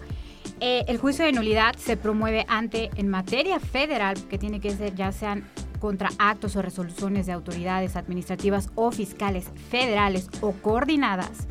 Eh, 0.61 0.85
el 0.89 0.99
juicio 0.99 1.25
de 1.25 1.33
nulidad 1.33 1.77
se 1.77 1.97
promueve 1.97 2.45
ante, 2.49 2.91
en 2.97 3.09
materia 3.09 3.61
federal, 3.61 4.17
que 4.29 4.37
tiene 4.37 4.59
que 4.61 4.71
ser 4.71 4.97
ya 4.97 5.13
sean 5.13 5.45
contra 5.79 6.11
actos 6.19 6.57
o 6.57 6.63
resoluciones 6.63 7.27
de 7.27 7.33
autoridades 7.33 7.95
administrativas 7.95 8.71
o 8.75 8.91
fiscales 8.91 9.51
federales 9.71 10.29
o 10.41 10.53
coordinadas, 10.53 11.47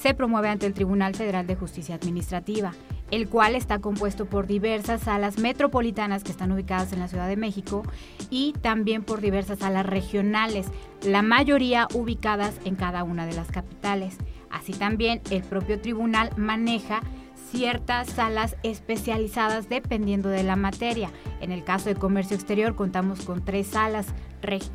se 0.00 0.14
promueve 0.14 0.48
ante 0.48 0.66
el 0.66 0.72
Tribunal 0.72 1.14
Federal 1.14 1.46
de 1.46 1.56
Justicia 1.56 1.94
Administrativa 1.94 2.72
el 3.12 3.28
cual 3.28 3.54
está 3.54 3.78
compuesto 3.78 4.24
por 4.24 4.46
diversas 4.46 5.02
salas 5.02 5.38
metropolitanas 5.38 6.24
que 6.24 6.32
están 6.32 6.50
ubicadas 6.50 6.92
en 6.92 6.98
la 6.98 7.08
Ciudad 7.08 7.28
de 7.28 7.36
México 7.36 7.84
y 8.30 8.54
también 8.62 9.04
por 9.04 9.20
diversas 9.20 9.60
salas 9.60 9.84
regionales, 9.86 10.66
la 11.02 11.20
mayoría 11.22 11.86
ubicadas 11.94 12.54
en 12.64 12.74
cada 12.74 13.04
una 13.04 13.26
de 13.26 13.34
las 13.34 13.48
capitales. 13.52 14.16
Así 14.50 14.72
también 14.72 15.20
el 15.30 15.42
propio 15.42 15.78
tribunal 15.78 16.30
maneja 16.38 17.02
ciertas 17.50 18.08
salas 18.08 18.56
especializadas 18.62 19.68
dependiendo 19.68 20.30
de 20.30 20.42
la 20.42 20.56
materia. 20.56 21.10
En 21.42 21.52
el 21.52 21.64
caso 21.64 21.90
de 21.90 21.96
comercio 21.96 22.34
exterior 22.34 22.74
contamos 22.74 23.26
con 23.26 23.44
tres 23.44 23.66
salas 23.66 24.06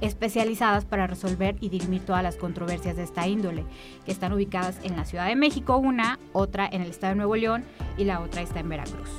especializadas 0.01 0.85
para 0.85 1.07
resolver 1.07 1.55
y 1.59 1.69
dirimir 1.69 2.01
todas 2.05 2.23
las 2.23 2.35
controversias 2.35 2.95
de 2.95 3.03
esta 3.03 3.27
índole, 3.27 3.65
que 4.05 4.11
están 4.11 4.33
ubicadas 4.33 4.79
en 4.83 4.95
la 4.95 5.05
Ciudad 5.05 5.27
de 5.27 5.35
México 5.35 5.77
una, 5.77 6.19
otra 6.33 6.67
en 6.71 6.81
el 6.81 6.89
Estado 6.89 7.11
de 7.11 7.17
Nuevo 7.17 7.35
León 7.35 7.63
y 7.97 8.05
la 8.05 8.21
otra 8.21 8.41
está 8.41 8.59
en 8.59 8.69
Veracruz. 8.69 9.09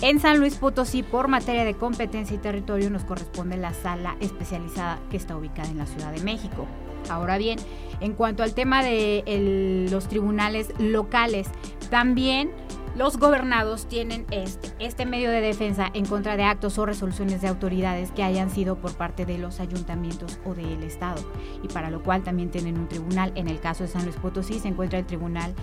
En 0.00 0.18
San 0.18 0.38
Luis 0.38 0.56
Potosí, 0.56 1.02
por 1.02 1.28
materia 1.28 1.64
de 1.64 1.74
competencia 1.74 2.34
y 2.34 2.38
territorio, 2.38 2.90
nos 2.90 3.04
corresponde 3.04 3.56
la 3.56 3.72
sala 3.72 4.16
especializada 4.20 4.98
que 5.10 5.16
está 5.16 5.36
ubicada 5.36 5.68
en 5.68 5.78
la 5.78 5.86
Ciudad 5.86 6.12
de 6.12 6.22
México. 6.22 6.66
Ahora 7.08 7.38
bien, 7.38 7.58
en 8.00 8.14
cuanto 8.14 8.42
al 8.42 8.54
tema 8.54 8.82
de 8.82 9.86
los 9.90 10.08
tribunales 10.08 10.72
locales, 10.78 11.48
también 11.90 12.50
los 12.94 13.16
gobernados 13.16 13.86
tienen 13.86 14.26
este, 14.30 14.68
este 14.78 15.06
medio 15.06 15.30
de 15.30 15.40
defensa 15.40 15.88
en 15.94 16.04
contra 16.04 16.36
de 16.36 16.44
actos 16.44 16.78
o 16.78 16.84
resoluciones 16.84 17.40
de 17.40 17.48
autoridades 17.48 18.10
que 18.12 18.22
hayan 18.22 18.50
sido 18.50 18.76
por 18.76 18.92
parte 18.94 19.24
de 19.24 19.38
los 19.38 19.60
ayuntamientos 19.60 20.38
o 20.44 20.54
del 20.54 20.82
Estado, 20.82 21.22
y 21.62 21.68
para 21.68 21.90
lo 21.90 22.02
cual 22.02 22.22
también 22.22 22.50
tienen 22.50 22.78
un 22.78 22.88
tribunal. 22.88 23.32
En 23.34 23.48
el 23.48 23.60
caso 23.60 23.84
de 23.84 23.88
San 23.88 24.04
Luis 24.04 24.16
Potosí 24.16 24.58
se 24.58 24.68
encuentra 24.68 24.98
el 24.98 25.06
Tribunal 25.06 25.54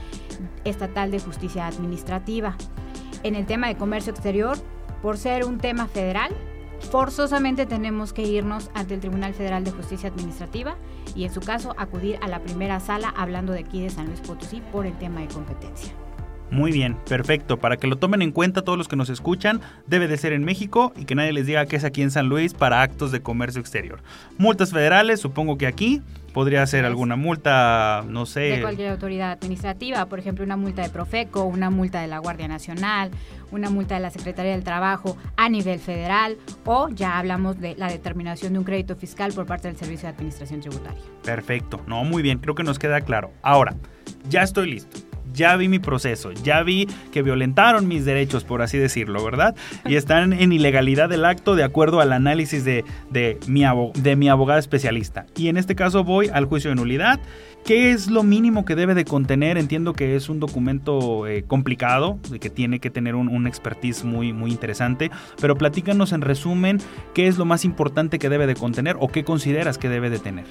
Estatal 0.64 1.12
de 1.12 1.20
Justicia 1.20 1.68
Administrativa. 1.68 2.56
En 3.22 3.36
el 3.36 3.46
tema 3.46 3.68
de 3.68 3.78
comercio 3.78 4.12
exterior, 4.12 4.58
por 5.02 5.18
ser 5.18 5.46
un 5.46 5.60
tema 5.60 5.88
federal, 5.88 6.36
forzosamente 6.92 7.66
tenemos 7.66 8.12
que 8.12 8.24
irnos 8.24 8.72
ante 8.74 8.96
el 8.96 9.02
Tribunal 9.02 9.34
Federal 9.36 9.64
de 9.64 9.72
Justicia 9.72 10.10
Administrativa 10.10 10.78
y 11.16 11.26
en 11.26 11.34
su 11.34 11.42
caso 11.42 11.76
acudir 11.78 12.18
a 12.22 12.28
la 12.28 12.40
primera 12.40 12.80
sala 12.80 13.14
hablando 13.16 13.54
de 13.54 13.60
aquí 13.60 13.84
de 13.84 13.90
San 13.90 14.08
Luis 14.08 14.22
Potosí 14.22 14.62
por 14.72 14.86
el 14.86 14.98
tema 14.98 15.22
de 15.22 15.28
competencia. 15.28 15.94
Muy 16.52 16.72
bien, 16.72 16.96
perfecto. 17.08 17.58
Para 17.60 17.78
que 17.78 17.88
lo 17.88 17.98
tomen 17.98 18.22
en 18.22 18.32
cuenta 18.32 18.64
todos 18.64 18.78
los 18.78 18.88
que 18.88 18.96
nos 18.96 19.10
escuchan, 19.10 19.62
debe 19.88 20.08
de 20.08 20.18
ser 20.18 20.34
en 20.34 20.44
México 20.44 20.94
y 20.96 21.06
que 21.06 21.16
nadie 21.16 21.34
les 21.34 21.46
diga 21.46 21.66
que 21.66 21.76
es 21.76 21.84
aquí 21.84 22.02
en 22.02 22.12
San 22.12 22.28
Luis 22.28 22.54
para 22.54 22.82
actos 22.82 23.12
de 23.12 23.22
comercio 23.22 23.62
exterior. 23.62 24.02
Multas 24.38 24.72
federales, 24.72 25.20
supongo 25.20 25.58
que 25.58 25.68
aquí 25.68 26.02
podría 26.34 26.66
ser 26.66 26.86
alguna 26.86 27.16
multa, 27.16 28.04
no 28.08 28.26
sé. 28.26 28.42
De 28.42 28.62
cualquier 28.62 28.90
autoridad 28.90 29.32
administrativa, 29.32 30.06
por 30.08 30.20
ejemplo, 30.20 30.44
una 30.44 30.58
multa 30.58 30.82
de 30.82 30.90
Profeco, 30.90 31.44
una 31.44 31.70
multa 31.70 32.02
de 32.02 32.08
la 32.08 32.20
Guardia 32.20 32.48
Nacional, 32.48 33.12
una 33.52 33.70
multa 33.70 33.96
de 33.96 34.02
la 34.02 34.10
Secretaría 34.10 34.54
del 34.54 34.64
Trabajo 34.64 35.18
a 35.38 35.50
nivel 35.50 35.80
federal 35.80 36.38
o 36.66 36.90
ya 36.90 37.20
hablamos 37.20 37.60
de 37.60 37.76
la 37.76 37.90
determinación 37.90 38.54
de 38.54 38.60
un 38.60 38.66
crédito 38.66 38.96
fiscal 38.96 39.34
por 39.34 39.46
parte 39.46 39.68
del 39.68 39.78
Servicio 39.78 40.08
de 40.08 40.16
Administración 40.16 40.62
Tributaria. 40.62 41.02
Perfecto, 41.24 41.82
no, 41.88 42.04
muy 42.04 42.24
bien, 42.24 42.40
creo 42.40 42.56
que 42.56 42.64
nos 42.64 42.80
queda 42.80 43.02
claro. 43.02 43.32
Ahora, 43.42 43.76
ya 44.30 44.44
estoy 44.44 44.72
listo 44.72 45.09
ya 45.34 45.56
vi 45.56 45.68
mi 45.68 45.80
proceso, 45.80 46.32
ya 46.32 46.64
vi 46.64 46.88
que 47.12 47.22
violentaron 47.22 47.88
mis 47.88 48.06
derechos, 48.06 48.44
por 48.44 48.62
así 48.62 48.78
decirlo, 48.78 49.24
¿verdad? 49.24 49.56
Y 49.86 49.96
están 49.96 50.34
en 50.34 50.52
ilegalidad 50.52 51.10
del 51.10 51.26
acto 51.26 51.56
de 51.56 51.64
acuerdo 51.64 52.02
al 52.02 52.14
análisis 52.14 52.64
de, 52.64 52.84
mi, 53.48 53.64
de 53.96 54.16
mi 54.16 54.30
abogada 54.30 54.60
especialista. 54.60 55.26
Y 55.36 55.48
en 55.48 55.58
este 55.58 55.76
caso 55.76 56.04
voy 56.04 56.30
al 56.30 56.46
juicio 56.46 56.70
de 56.70 56.76
nulidad. 56.76 57.20
¿Qué 57.66 57.92
es 57.92 58.10
lo 58.10 58.24
mínimo 58.24 58.64
que 58.64 58.76
debe 58.76 58.96
de 58.96 59.04
contener? 59.04 59.58
Entiendo 59.58 59.94
que 59.94 60.16
es 60.16 60.30
un 60.30 60.40
documento 60.40 61.28
eh, 61.28 61.44
complicado, 61.44 62.18
que 62.40 62.50
tiene 62.50 62.80
que 62.80 62.90
tener 62.90 63.16
un, 63.16 63.28
un, 63.28 63.48
expertise 63.48 64.06
muy, 64.06 64.32
muy 64.32 64.50
interesante, 64.50 65.12
pero 65.42 65.58
platícanos 65.58 66.14
en 66.14 66.22
resumen 66.22 66.80
qué 67.14 67.28
es 67.28 67.38
lo 67.38 67.46
más 67.46 67.66
importante 67.66 68.18
que 68.18 68.30
debe 68.30 68.48
de 68.48 68.56
contener 68.56 68.96
o 69.00 69.10
qué 69.10 69.24
consideras 69.24 69.78
que 69.78 69.90
debe 69.90 70.10
de 70.10 70.20
tener. 70.20 70.46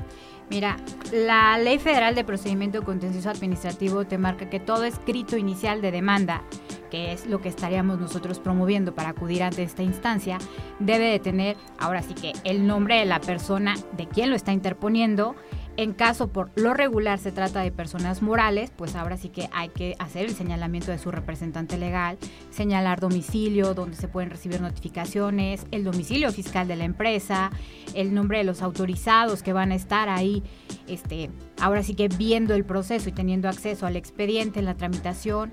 Mira, 0.51 0.79
la 1.13 1.59
Ley 1.59 1.79
Federal 1.79 2.15
de 2.15 2.25
Procedimiento 2.25 2.83
Contencioso 2.83 3.29
Administrativo 3.29 4.07
te 4.07 4.17
marca 4.17 4.49
que 4.49 4.61
todo 4.69 4.85
escrito 4.85 5.39
inicial 5.39 5.81
de 5.81 5.91
demanda, 5.91 6.43
que 6.91 7.15
es 7.15 7.25
lo 7.25 7.41
que 7.41 7.49
estaríamos 7.49 7.99
nosotros 7.99 8.39
promoviendo 8.39 8.95
para 8.95 9.09
acudir 9.09 9.43
ante 9.43 9.63
esta 9.63 9.83
instancia, 9.83 10.37
debe 10.79 11.07
de 11.07 11.19
tener, 11.19 11.57
ahora 11.79 12.03
sí 12.03 12.13
que, 12.13 12.35
el 12.45 12.67
nombre 12.67 12.99
de 12.99 13.07
la 13.07 13.19
persona 13.19 13.77
de 13.97 14.07
quien 14.07 14.29
lo 14.29 14.37
está 14.37 14.53
interponiendo, 14.53 15.35
en 15.79 15.93
caso 15.93 16.27
por 16.27 16.51
lo 16.57 16.75
regular 16.75 17.21
se 17.21 17.31
trata 17.31 17.61
de 17.61 17.71
personas 17.71 18.21
morales, 18.21 18.73
pues 18.77 18.97
ahora 18.97 19.17
sí 19.17 19.29
que 19.29 19.49
hay 19.53 19.69
que 19.69 19.95
hacer 20.01 20.25
el 20.25 20.35
señalamiento 20.35 20.91
de 20.91 20.99
su 20.99 21.13
representante 21.13 21.79
legal, 21.79 22.19
señalar 22.51 22.99
domicilio, 22.99 23.75
donde 23.75 23.97
se 23.97 24.09
pueden 24.09 24.29
recibir 24.29 24.61
notificaciones, 24.61 25.67
el 25.71 25.85
domicilio 25.85 26.33
fiscal 26.33 26.67
de 26.67 26.75
la 26.75 26.83
empresa, 26.83 27.53
el 27.95 28.13
nombre 28.13 28.39
de 28.39 28.45
los 28.45 28.61
autorizados 28.61 29.45
que 29.45 29.53
van 29.53 29.71
a 29.71 29.77
estar 29.77 30.09
ahí, 30.09 30.43
este, 30.89 31.31
ahora 31.61 31.85
sí 31.85 31.95
que 31.95 32.09
viendo 32.09 32.55
el 32.55 32.65
proceso 32.65 33.09
y 33.09 33.13
teniendo 33.13 33.49
acceso 33.49 33.87
al 33.87 33.95
expediente 33.95 34.59
en 34.59 34.65
la 34.65 34.75
tramitación. 34.75 35.53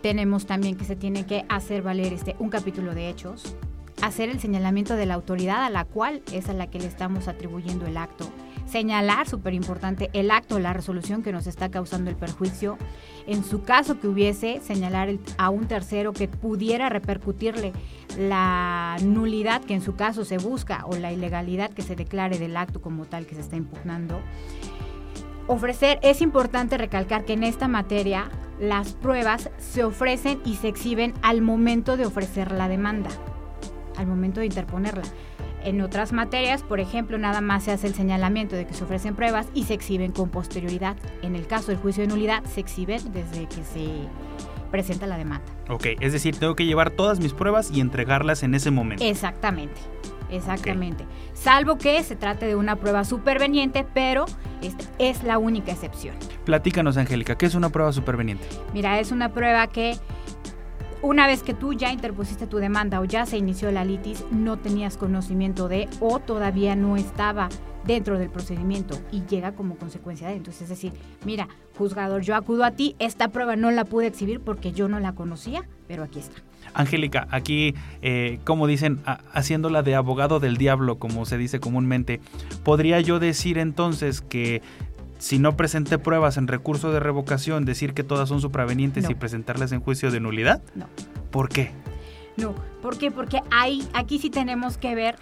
Tenemos 0.00 0.46
también 0.46 0.76
que 0.76 0.84
se 0.84 0.94
tiene 0.94 1.26
que 1.26 1.44
hacer 1.48 1.82
valer 1.82 2.12
este, 2.12 2.36
un 2.38 2.50
capítulo 2.50 2.94
de 2.94 3.08
hechos, 3.08 3.56
hacer 4.00 4.28
el 4.28 4.38
señalamiento 4.38 4.94
de 4.94 5.06
la 5.06 5.14
autoridad 5.14 5.64
a 5.64 5.70
la 5.70 5.84
cual 5.84 6.22
es 6.32 6.48
a 6.48 6.52
la 6.52 6.68
que 6.68 6.78
le 6.78 6.86
estamos 6.86 7.26
atribuyendo 7.26 7.84
el 7.84 7.96
acto 7.96 8.30
señalar, 8.68 9.28
súper 9.28 9.54
importante, 9.54 10.10
el 10.12 10.30
acto, 10.30 10.58
la 10.58 10.72
resolución 10.72 11.22
que 11.22 11.32
nos 11.32 11.46
está 11.46 11.70
causando 11.70 12.10
el 12.10 12.16
perjuicio. 12.16 12.78
En 13.26 13.44
su 13.44 13.62
caso 13.62 13.98
que 14.00 14.08
hubiese, 14.08 14.60
señalar 14.60 15.10
a 15.36 15.50
un 15.50 15.66
tercero 15.66 16.12
que 16.12 16.28
pudiera 16.28 16.88
repercutirle 16.88 17.72
la 18.16 18.96
nulidad 19.02 19.62
que 19.62 19.74
en 19.74 19.82
su 19.82 19.96
caso 19.96 20.24
se 20.24 20.38
busca 20.38 20.84
o 20.86 20.96
la 20.96 21.12
ilegalidad 21.12 21.70
que 21.70 21.82
se 21.82 21.96
declare 21.96 22.38
del 22.38 22.56
acto 22.56 22.80
como 22.80 23.04
tal 23.04 23.26
que 23.26 23.34
se 23.34 23.40
está 23.40 23.56
impugnando. 23.56 24.20
Ofrecer, 25.46 25.98
es 26.02 26.20
importante 26.20 26.76
recalcar 26.76 27.24
que 27.24 27.32
en 27.32 27.42
esta 27.42 27.68
materia 27.68 28.30
las 28.60 28.92
pruebas 28.92 29.50
se 29.58 29.84
ofrecen 29.84 30.40
y 30.44 30.56
se 30.56 30.68
exhiben 30.68 31.14
al 31.22 31.40
momento 31.42 31.96
de 31.96 32.06
ofrecer 32.06 32.52
la 32.52 32.68
demanda. 32.68 33.10
al 33.96 34.06
momento 34.06 34.38
de 34.38 34.46
interponerla. 34.46 35.02
En 35.64 35.80
otras 35.80 36.12
materias, 36.12 36.62
por 36.62 36.80
ejemplo, 36.80 37.18
nada 37.18 37.40
más 37.40 37.64
se 37.64 37.72
hace 37.72 37.86
el 37.88 37.94
señalamiento 37.94 38.56
de 38.56 38.66
que 38.66 38.74
se 38.74 38.84
ofrecen 38.84 39.14
pruebas 39.14 39.48
y 39.54 39.64
se 39.64 39.74
exhiben 39.74 40.12
con 40.12 40.30
posterioridad. 40.30 40.96
En 41.22 41.34
el 41.34 41.46
caso 41.46 41.68
del 41.68 41.78
juicio 41.78 42.02
de 42.02 42.08
nulidad, 42.08 42.44
se 42.44 42.60
exhiben 42.60 43.12
desde 43.12 43.46
que 43.46 43.64
se 43.64 43.88
presenta 44.70 45.06
la 45.06 45.16
demanda. 45.16 45.46
Ok, 45.68 45.86
es 46.00 46.12
decir, 46.12 46.36
tengo 46.36 46.54
que 46.54 46.64
llevar 46.64 46.90
todas 46.90 47.20
mis 47.20 47.32
pruebas 47.32 47.70
y 47.72 47.80
entregarlas 47.80 48.42
en 48.42 48.54
ese 48.54 48.70
momento. 48.70 49.04
Exactamente, 49.04 49.80
exactamente. 50.30 51.04
Salvo 51.34 51.78
que 51.78 52.02
se 52.02 52.16
trate 52.16 52.46
de 52.46 52.56
una 52.56 52.76
prueba 52.76 53.04
superveniente, 53.04 53.86
pero 53.94 54.26
esta 54.62 54.84
es 54.98 55.22
la 55.22 55.38
única 55.38 55.72
excepción. 55.72 56.14
Platícanos, 56.44 56.96
Angélica, 56.96 57.36
¿qué 57.36 57.46
es 57.46 57.54
una 57.54 57.70
prueba 57.70 57.92
superveniente? 57.92 58.46
Mira, 58.72 59.00
es 59.00 59.10
una 59.10 59.32
prueba 59.32 59.66
que 59.66 59.96
una 61.02 61.26
vez 61.26 61.42
que 61.42 61.54
tú 61.54 61.72
ya 61.72 61.92
interpusiste 61.92 62.46
tu 62.46 62.58
demanda 62.58 63.00
o 63.00 63.04
ya 63.04 63.26
se 63.26 63.36
inició 63.36 63.70
la 63.70 63.84
litis, 63.84 64.24
no 64.30 64.58
tenías 64.58 64.96
conocimiento 64.96 65.68
de 65.68 65.88
o 66.00 66.18
todavía 66.18 66.76
no 66.76 66.96
estaba 66.96 67.48
dentro 67.84 68.18
del 68.18 68.28
procedimiento 68.28 68.98
y 69.10 69.22
llega 69.26 69.52
como 69.52 69.76
consecuencia 69.76 70.28
de 70.28 70.34
entonces 70.34 70.62
es 70.62 70.68
decir, 70.68 70.92
mira, 71.24 71.48
juzgador, 71.76 72.22
yo 72.22 72.34
acudo 72.34 72.64
a 72.64 72.72
ti, 72.72 72.96
esta 72.98 73.28
prueba 73.28 73.56
no 73.56 73.70
la 73.70 73.84
pude 73.84 74.08
exhibir 74.08 74.40
porque 74.40 74.72
yo 74.72 74.88
no 74.88 75.00
la 75.00 75.14
conocía, 75.14 75.66
pero 75.86 76.02
aquí 76.02 76.18
está. 76.18 76.42
Angélica, 76.74 77.26
aquí, 77.30 77.74
eh, 78.02 78.40
como 78.44 78.66
dicen, 78.66 79.00
haciéndola 79.32 79.82
de 79.82 79.94
abogado 79.94 80.38
del 80.38 80.58
diablo, 80.58 80.98
como 80.98 81.24
se 81.24 81.38
dice 81.38 81.60
comúnmente, 81.60 82.20
¿podría 82.62 83.00
yo 83.00 83.18
decir 83.18 83.56
entonces 83.56 84.20
que 84.20 84.60
si 85.18 85.38
no 85.38 85.56
presenté 85.56 85.98
pruebas 85.98 86.36
en 86.36 86.48
recurso 86.48 86.92
de 86.92 87.00
revocación, 87.00 87.64
decir 87.64 87.92
que 87.92 88.04
todas 88.04 88.28
son 88.28 88.40
supravenientes 88.40 89.08
y 89.10 89.14
presentarlas 89.14 89.72
en 89.72 89.80
juicio 89.80 90.10
de 90.10 90.20
nulidad? 90.20 90.62
No. 90.74 90.86
¿Por 91.30 91.48
qué? 91.48 91.72
No, 92.36 92.54
¿por 92.82 92.98
qué? 92.98 93.10
Porque 93.10 93.42
hay, 93.50 93.86
aquí 93.94 94.18
sí 94.18 94.30
tenemos 94.30 94.78
que 94.78 94.94
ver 94.94 95.16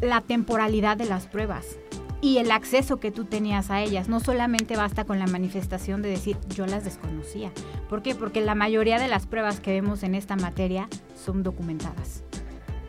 la 0.00 0.20
temporalidad 0.20 0.96
de 0.96 1.06
las 1.06 1.26
pruebas 1.26 1.78
y 2.20 2.38
el 2.38 2.50
acceso 2.50 2.98
que 2.98 3.12
tú 3.12 3.24
tenías 3.24 3.70
a 3.70 3.80
ellas. 3.80 4.08
No 4.08 4.20
solamente 4.20 4.76
basta 4.76 5.04
con 5.04 5.18
la 5.18 5.26
manifestación 5.26 6.02
de 6.02 6.08
decir 6.08 6.36
yo 6.48 6.66
las 6.66 6.84
desconocía. 6.84 7.52
¿Por 7.88 8.02
qué? 8.02 8.14
Porque 8.14 8.40
la 8.40 8.54
mayoría 8.54 8.98
de 8.98 9.08
las 9.08 9.26
pruebas 9.26 9.60
que 9.60 9.70
vemos 9.70 10.02
en 10.02 10.14
esta 10.14 10.34
materia 10.34 10.88
son 11.14 11.42
documentadas. 11.44 12.24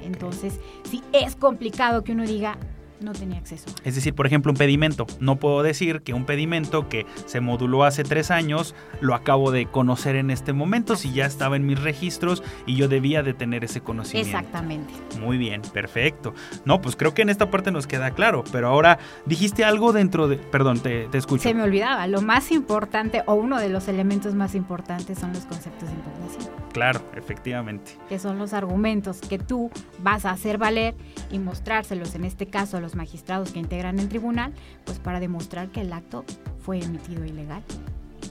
Entonces, 0.02 0.60
sí 0.90 1.04
es 1.12 1.36
complicado 1.36 2.04
que 2.04 2.14
uno 2.14 2.26
diga, 2.26 2.58
no 3.02 3.14
tenía 3.14 3.38
acceso. 3.38 3.66
Es 3.84 3.96
decir, 3.96 4.14
por 4.14 4.28
ejemplo, 4.28 4.52
un 4.52 4.58
pedimento. 4.58 5.06
No 5.20 5.38
puedo 5.38 5.64
decir 5.64 6.02
que 6.02 6.14
un 6.14 6.26
pedimento 6.26 6.90
que 6.90 7.06
se 7.26 7.42
moduló 7.42 7.84
hace 7.84 8.04
tres 8.04 8.32
años 8.32 8.76
lo 9.02 9.16
acabo 9.16 9.52
de 9.52 9.66
conocer 9.66 10.16
en 10.16 10.32
este 10.32 10.54
momento 10.54 10.96
si 10.96 11.14
ya 11.14 11.26
estaba 11.26 11.56
en 11.56 11.66
mis 11.66 11.82
registros 11.82 12.44
y 12.66 12.76
yo 12.76 12.88
debía 12.88 13.24
de 13.24 13.34
tener 13.34 13.64
ese 13.64 13.82
conocimiento. 13.82 14.30
Exactamente. 14.30 14.94
Muy 15.20 15.38
bien, 15.38 15.62
perfecto. 15.74 16.34
No, 16.66 16.82
pues 16.82 16.96
creo 16.96 17.14
que 17.14 17.22
en 17.22 17.30
esta 17.30 17.50
parte 17.50 17.72
nos 17.72 17.88
queda 17.88 18.12
claro, 18.12 18.44
pero 18.52 18.68
ahora 18.68 19.00
dijiste 19.26 19.64
algo 19.64 19.94
dentro 19.94 20.28
de... 20.28 20.38
Perdón, 20.38 20.80
te, 20.80 21.08
te 21.08 21.18
escucho. 21.18 21.44
Se 21.44 21.54
me 21.54 21.64
olvidaba, 21.64 22.08
lo 22.08 22.22
más 22.22 22.52
importante 22.52 23.24
o 23.26 23.34
uno 23.34 23.60
de 23.60 23.70
los 23.70 23.88
elementos 23.88 24.36
más 24.36 24.56
importantes 24.56 25.20
son 25.20 25.34
los 25.34 25.46
conceptos 25.46 25.90
de 25.90 25.96
impugnación. 25.96 26.58
Claro, 26.74 27.02
efectivamente. 27.16 27.98
Que 28.08 28.20
son 28.20 28.38
los 28.38 28.54
argumentos 28.54 29.20
que 29.22 29.40
tú 29.40 29.72
vas 30.00 30.26
a 30.26 30.32
hacer 30.32 30.60
valer 30.60 30.94
y 31.32 31.40
mostrárselos, 31.40 32.14
en 32.14 32.24
este 32.24 32.48
caso 32.48 32.78
a 32.78 32.82
los 32.82 32.87
magistrados 32.96 33.52
que 33.52 33.60
integran 33.60 34.00
el 34.00 34.10
tribunal, 34.10 34.54
pues 34.86 35.00
para 35.00 35.20
demostrar 35.20 35.70
que 35.70 35.82
el 35.82 35.94
acto 35.94 36.26
fue 36.60 36.80
emitido 36.80 37.26
ilegal. 37.26 37.64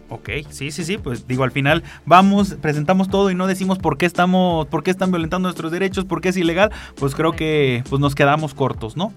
Ok, 0.09 0.31
sí, 0.51 0.71
sí, 0.71 0.85
sí, 0.85 0.99
pues 0.99 1.27
digo, 1.27 1.43
al 1.43 1.51
final 1.51 1.83
vamos, 2.05 2.57
presentamos 2.61 3.09
todo 3.09 3.31
y 3.31 3.35
no 3.35 3.49
decimos 3.49 3.79
por 3.79 3.99
qué 3.99 4.07
estamos, 4.07 4.67
por 4.67 4.85
qué 4.85 4.93
están 4.93 5.11
violentando 5.11 5.49
nuestros 5.49 5.73
derechos, 5.73 6.05
por 6.05 6.21
qué 6.21 6.29
es 6.29 6.37
ilegal, 6.37 6.71
pues 6.95 7.15
creo 7.17 7.33
que 7.33 7.83
pues 7.89 8.01
nos 8.01 8.15
quedamos 8.15 8.55
cortos, 8.55 8.97
¿no? 8.97 9.13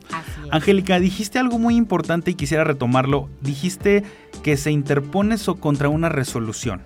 Angélica, 0.52 1.00
dijiste 1.00 1.38
algo 1.38 1.60
muy 1.60 1.76
importante 1.76 2.32
y 2.32 2.34
quisiera 2.34 2.64
retomarlo. 2.64 3.30
Dijiste 3.42 4.04
que 4.42 4.58
se 4.58 4.72
interpone 4.72 5.36
eso 5.36 5.56
contra 5.56 5.90
una 5.90 6.10
resolución. 6.10 6.82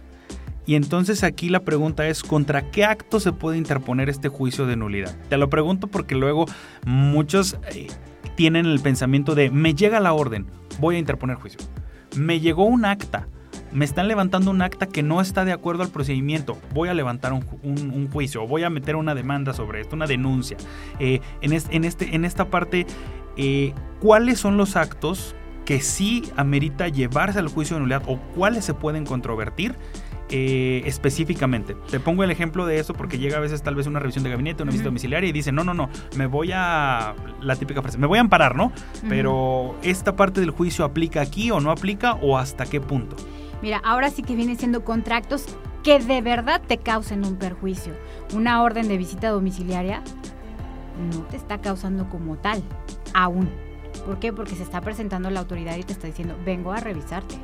Y 0.65 0.75
entonces 0.75 1.23
aquí 1.23 1.49
la 1.49 1.61
pregunta 1.61 2.07
es, 2.07 2.23
¿contra 2.23 2.71
qué 2.71 2.85
acto 2.85 3.19
se 3.19 3.31
puede 3.33 3.57
interponer 3.57 4.09
este 4.09 4.29
juicio 4.29 4.65
de 4.65 4.75
nulidad? 4.75 5.15
Te 5.29 5.37
lo 5.37 5.49
pregunto 5.49 5.87
porque 5.87 6.15
luego 6.15 6.45
muchos 6.85 7.57
eh, 7.73 7.87
tienen 8.35 8.65
el 8.65 8.79
pensamiento 8.79 9.35
de, 9.35 9.49
me 9.51 9.73
llega 9.73 9.99
la 9.99 10.13
orden, 10.13 10.47
voy 10.79 10.95
a 10.95 10.99
interponer 10.99 11.37
juicio. 11.37 11.59
Me 12.15 12.39
llegó 12.39 12.65
un 12.65 12.85
acta, 12.85 13.27
me 13.71 13.85
están 13.85 14.07
levantando 14.07 14.51
un 14.51 14.61
acta 14.61 14.87
que 14.87 15.03
no 15.03 15.21
está 15.21 15.45
de 15.45 15.51
acuerdo 15.51 15.83
al 15.83 15.89
procedimiento, 15.89 16.57
voy 16.73 16.89
a 16.89 16.93
levantar 16.93 17.33
un, 17.33 18.09
juicio, 18.11 18.47
voy 18.47 18.63
a 18.63 18.69
meter 18.69 18.95
una 18.95 19.15
demanda 19.15 19.53
sobre 19.53 19.81
esto, 19.81 19.95
una 19.95 20.07
denuncia. 20.07 20.57
Eh, 20.99 21.21
en, 21.41 21.53
este, 21.53 22.15
en 22.15 22.25
esta 22.25 22.45
parte, 22.49 22.85
eh, 23.37 23.73
¿cuáles 23.99 24.39
son 24.39 24.57
los 24.57 24.75
actos 24.75 25.35
que 25.65 25.79
sí 25.79 26.23
amerita 26.35 26.87
llevarse 26.87 27.39
al 27.39 27.47
juicio 27.47 27.75
de 27.75 27.81
nulidad 27.81 28.03
o 28.07 28.17
cuáles 28.35 28.65
se 28.65 28.73
pueden 28.73 29.05
controvertir 29.05 29.75
eh, 30.35 30.81
específicamente. 30.87 31.75
Te 31.91 31.99
pongo 31.99 32.23
el 32.23 32.31
ejemplo 32.31 32.65
de 32.65 32.79
eso 32.79 32.95
porque 32.95 33.19
llega 33.19 33.37
a 33.37 33.39
veces 33.39 33.61
tal 33.61 33.75
vez 33.75 33.85
una 33.85 33.99
revisión 33.99 34.23
de 34.23 34.31
gabinete, 34.31 34.63
una 34.63 34.71
visita 34.71 34.89
domiciliaria 34.89 35.29
y 35.29 35.31
dice, 35.31 35.51
no, 35.51 35.63
no, 35.63 35.75
no, 35.75 35.91
me 36.17 36.25
voy 36.25 36.49
a, 36.51 37.13
la 37.39 37.55
típica 37.55 37.83
frase, 37.83 37.99
me 37.99 38.07
voy 38.07 38.17
a 38.17 38.21
amparar, 38.21 38.55
¿no? 38.55 38.71
Pero 39.07 39.75
esta 39.83 40.15
parte 40.15 40.41
del 40.41 40.49
juicio 40.49 40.85
aplica 40.85 41.21
aquí 41.21 41.51
o 41.51 41.59
no 41.59 41.69
aplica 41.69 42.13
o 42.15 42.35
hasta 42.35 42.65
qué 42.65 42.81
punto. 42.81 43.15
Mira, 43.61 43.79
ahora 43.85 44.09
sí 44.09 44.23
que 44.23 44.35
viene 44.35 44.55
siendo 44.55 44.83
contratos 44.83 45.45
que 45.83 45.99
de 45.99 46.23
verdad 46.23 46.63
te 46.67 46.79
causen 46.79 47.25
un 47.25 47.35
perjuicio. 47.35 47.93
Una 48.33 48.63
orden 48.63 48.87
de 48.87 48.97
visita 48.97 49.29
domiciliaria 49.29 50.01
no 51.11 51.21
te 51.25 51.37
está 51.37 51.61
causando 51.61 52.09
como 52.09 52.37
tal, 52.37 52.63
aún. 53.13 53.51
¿Por 54.03 54.17
qué? 54.17 54.33
Porque 54.33 54.55
se 54.55 54.63
está 54.63 54.81
presentando 54.81 55.29
la 55.29 55.41
autoridad 55.41 55.77
y 55.77 55.83
te 55.83 55.93
está 55.93 56.07
diciendo, 56.07 56.35
vengo 56.43 56.71
a 56.71 56.77
revisarte 56.77 57.35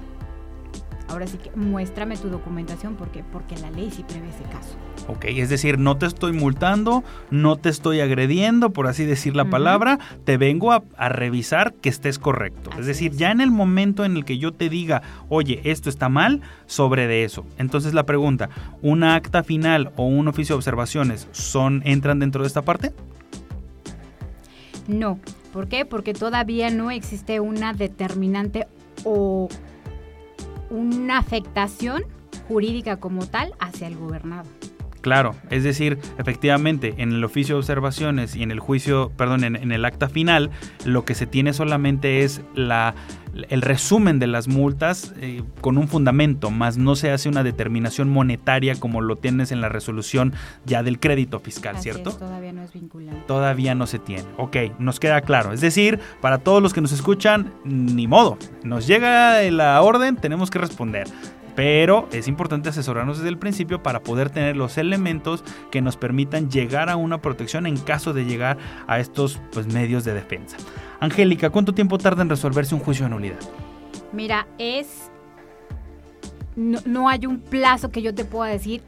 ahora 1.09 1.27
sí 1.27 1.37
que 1.37 1.51
muéstrame 1.55 2.15
tu 2.17 2.29
documentación 2.29 2.95
porque, 2.95 3.23
porque 3.23 3.57
la 3.57 3.71
ley 3.71 3.91
sí 3.91 4.03
prevé 4.07 4.29
ese 4.29 4.43
caso. 4.43 4.75
Ok, 5.07 5.25
es 5.25 5.49
decir, 5.49 5.79
no 5.79 5.97
te 5.97 6.05
estoy 6.05 6.33
multando, 6.33 7.03
no 7.31 7.55
te 7.55 7.69
estoy 7.69 7.99
agrediendo, 7.99 8.69
por 8.69 8.87
así 8.87 9.05
decir 9.05 9.35
la 9.35 9.45
palabra, 9.45 9.97
te 10.23 10.37
vengo 10.37 10.71
a, 10.71 10.83
revisar 11.09 11.73
que 11.73 11.89
estés 11.89 12.19
correcto. 12.19 12.69
es 12.79 12.85
decir, 12.85 13.11
ya 13.13 13.31
en 13.31 13.41
el 13.41 13.49
momento 13.49 14.05
en 14.05 14.15
el 14.15 14.23
que 14.23 14.37
yo 14.37 14.53
te 14.53 14.69
diga, 14.69 15.01
oye, 15.27 15.61
esto 15.63 15.89
está 15.89 16.09
mal, 16.09 16.41
sobre 16.67 17.07
de 17.07 17.23
eso. 17.23 17.45
Entonces 17.57 17.93
la 17.93 18.05
pregunta, 18.05 18.49
¿una 18.81 19.15
acta 19.15 19.43
final 19.43 19.91
o 19.95 20.05
un 20.05 20.27
oficio 20.27 20.53
de 20.53 20.57
observaciones 20.57 21.27
son, 21.31 21.81
entran 21.85 22.19
dentro 22.19 22.43
de 22.43 22.47
esta 22.47 22.61
parte? 22.61 22.93
No. 24.87 25.19
¿Por 25.51 25.67
qué? 25.67 25.85
Porque 25.85 26.13
todavía 26.13 26.69
no 26.69 26.91
existe 26.91 27.39
una 27.39 27.73
determinante 27.73 28.67
o 29.03 29.49
una 30.69 31.17
afectación 31.17 32.03
jurídica 32.47 32.99
como 32.99 33.25
tal 33.25 33.53
hacia 33.59 33.87
el 33.87 33.97
gobernado. 33.97 34.49
Claro, 35.01 35.35
es 35.49 35.63
decir, 35.63 35.97
efectivamente, 36.17 36.95
en 36.97 37.13
el 37.13 37.23
oficio 37.23 37.55
de 37.55 37.59
observaciones 37.59 38.35
y 38.35 38.43
en 38.43 38.51
el 38.51 38.59
juicio, 38.59 39.11
perdón, 39.15 39.43
en, 39.43 39.71
el 39.71 39.85
acta 39.85 40.09
final, 40.09 40.49
lo 40.85 41.05
que 41.05 41.15
se 41.15 41.25
tiene 41.25 41.53
solamente 41.53 42.23
es 42.23 42.41
la, 42.53 42.95
el 43.49 43.61
resumen 43.61 44.19
de 44.19 44.27
las 44.27 44.49
multas 44.49 45.13
eh, 45.21 45.41
con 45.61 45.77
un 45.77 45.87
fundamento, 45.87 46.51
más 46.51 46.77
no 46.77 46.95
se 46.95 47.11
hace 47.11 47.29
una 47.29 47.43
determinación 47.43 48.09
monetaria 48.09 48.75
como 48.75 48.99
lo 48.99 49.15
tienes 49.15 49.51
en 49.51 49.61
la 49.61 49.69
resolución 49.69 50.33
ya 50.65 50.83
del 50.83 50.99
crédito 50.99 51.39
fiscal, 51.39 51.79
¿cierto? 51.79 52.11
todavía 52.11 52.51
no 52.51 52.63
es 52.63 52.73
vinculante. 52.73 53.23
Todavía 53.25 53.75
no 53.75 53.87
se 53.87 53.99
tiene. 53.99 54.25
Ok, 54.37 54.57
nos 54.79 54.99
queda 54.99 55.21
claro. 55.21 55.53
Es 55.53 55.61
decir, 55.61 55.99
para 56.21 56.39
todos 56.39 56.61
los 56.61 56.73
que 56.73 56.81
nos 56.81 56.91
escuchan, 56.91 57.53
ni 57.63 58.07
modo. 58.07 58.37
Nos 58.63 58.85
llega 58.85 59.41
la 59.51 59.81
orden, 59.81 60.17
tenemos 60.17 60.49
que 60.49 60.59
responder 60.59 61.07
pero 61.59 62.07
es 62.13 62.29
importante 62.29 62.69
asesorarnos 62.69 63.17
desde 63.17 63.27
el 63.27 63.37
principio 63.37 63.83
para 63.83 63.99
poder 63.99 64.29
tener 64.29 64.55
los 64.55 64.77
elementos 64.77 65.43
que 65.71 65.81
nos 65.81 65.97
permitan 65.97 66.49
llegar 66.49 66.89
a 66.89 66.95
una 66.95 67.21
protección 67.21 67.67
en 67.67 67.75
caso 67.75 68.13
de 68.13 68.23
llegar 68.23 68.57
a 68.87 68.97
estos 69.01 69.41
pues, 69.51 69.67
medios 69.67 70.05
de 70.05 70.13
defensa. 70.13 70.55
Angélica, 71.01 71.49
¿cuánto 71.49 71.73
tiempo 71.73 71.97
tarda 71.97 72.21
en 72.21 72.29
resolverse 72.29 72.73
un 72.75 72.79
juicio 72.79 73.03
de 73.03 73.09
nulidad? 73.09 73.39
Mira, 74.13 74.47
es... 74.57 75.11
No, 76.55 77.09
hay 77.09 77.25
un 77.25 77.41
plazo 77.41 77.91
que 77.91 78.01
yo 78.01 78.15
te 78.15 78.23
pueda 78.23 78.49
decir, 78.49 78.81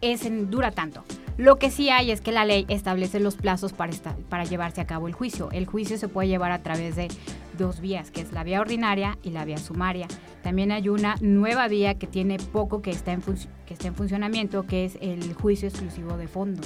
es 0.00 0.24
en, 0.24 0.48
dura 0.48 0.70
tanto. 0.70 1.02
Lo 1.38 1.58
que 1.58 1.70
sí 1.70 1.88
hay 1.88 2.10
es 2.10 2.20
que 2.20 2.30
la 2.30 2.44
ley 2.44 2.66
establece 2.68 3.18
los 3.18 3.36
plazos 3.36 3.72
para, 3.72 4.44
llevarse 4.44 4.80
a 4.80 4.86
cabo 4.86 5.08
el 5.08 5.14
juicio. 5.14 5.50
El 5.52 5.66
juicio 5.66 5.96
se 5.96 6.08
puede 6.08 6.28
llevar 6.28 6.52
a 6.52 6.62
través 6.62 6.94
de 6.94 7.08
dos 7.56 7.80
vías, 7.80 8.10
que 8.10 8.20
es 8.20 8.32
la 8.32 8.44
vía 8.44 8.60
ordinaria 8.60 9.18
y 9.22 9.30
la 9.30 9.44
vía 9.44 9.56
sumaria. 9.56 10.08
También 10.42 10.72
hay 10.72 10.88
una 10.88 11.16
nueva 11.20 11.68
vía 11.68 11.98
que 11.98 12.06
tiene 12.06 12.36
poco 12.36 12.82
que 12.82 12.90
está 12.90 13.12
en, 13.12 13.22
funcionamiento, 13.94 14.66
que 14.66 14.84
es 14.84 14.98
el 15.00 15.32
juicio 15.34 15.68
exclusivo 15.68 16.18
de 16.18 16.28
fondo. 16.28 16.60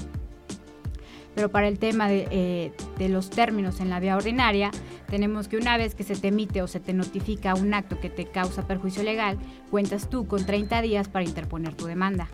Pero 1.37 1.50
para 1.50 1.68
el 1.68 1.79
tema 1.79 2.09
de, 2.09 2.26
eh, 2.31 2.72
de, 2.98 3.09
los 3.11 3.29
términos 3.29 3.81
en 3.81 3.90
la 3.90 4.00
vía 4.00 4.16
ordinaria, 4.16 4.70
tenemos 5.09 5.48
que 5.48 5.59
una 5.59 5.76
vez 5.76 5.94
que 5.94 6.02
se 6.02 6.16
te 6.16 6.29
emite 6.29 6.62
o 6.62 6.66
se 6.66 6.81
te 6.81 6.94
notifica 6.94 7.55
un 7.55 7.74
acto 7.74 8.00
que 8.00 8.09
te 8.09 8.24
causa 8.24 8.66
perjuicio 8.66 9.02
legal, 9.02 9.38
cuentas 9.70 10.09
tú 10.09 10.26
con 10.26 10.46
30 10.46 10.81
días 10.81 11.09
para 11.09 11.26
interponer 11.26 11.74
tu 11.74 11.87
demanda. 11.87 12.29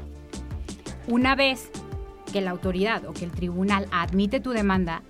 Una 1.09 1.35
vez 1.35 1.73
que 2.33 2.41
la 2.41 2.51
autoridad 2.51 3.05
o 3.07 3.13
que 3.13 3.25
el 3.25 3.31
tribunal 3.31 3.87
admite 3.93 4.41
tu 4.41 4.51
demanda, 4.51 5.03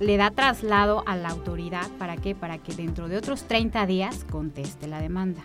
le 0.00 0.16
da 0.16 0.30
traslado 0.30 1.04
a 1.06 1.16
la 1.16 1.28
autoridad, 1.28 1.88
¿para 1.98 2.16
qué? 2.16 2.34
Para 2.34 2.58
que 2.58 2.74
dentro 2.74 3.08
de 3.08 3.16
otros 3.16 3.44
30 3.44 3.86
días 3.86 4.24
conteste 4.30 4.86
la 4.86 5.00
demanda. 5.00 5.42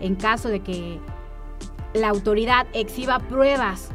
En 0.00 0.14
caso 0.14 0.48
de 0.48 0.60
que 0.60 1.00
la 1.94 2.08
autoridad 2.08 2.66
exhiba 2.72 3.18
pruebas 3.18 3.90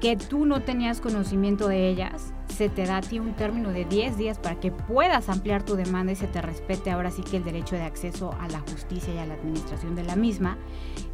que 0.00 0.16
tú 0.16 0.46
no 0.46 0.62
tenías 0.62 1.00
conocimiento 1.00 1.68
de 1.68 1.88
ellas, 1.88 2.32
se 2.52 2.68
te 2.68 2.86
da 2.86 2.98
a 2.98 3.00
ti 3.00 3.18
un 3.18 3.34
término 3.34 3.70
de 3.70 3.84
10 3.84 4.16
días 4.16 4.38
para 4.38 4.60
que 4.60 4.70
puedas 4.70 5.28
ampliar 5.28 5.64
tu 5.64 5.74
demanda 5.74 6.12
y 6.12 6.16
se 6.16 6.26
te 6.26 6.40
respete 6.40 6.90
ahora 6.90 7.10
sí 7.10 7.22
que 7.22 7.38
el 7.38 7.44
derecho 7.44 7.76
de 7.76 7.82
acceso 7.82 8.34
a 8.40 8.48
la 8.48 8.60
justicia 8.60 9.14
y 9.14 9.18
a 9.18 9.26
la 9.26 9.34
administración 9.34 9.96
de 9.96 10.04
la 10.04 10.16
misma. 10.16 10.58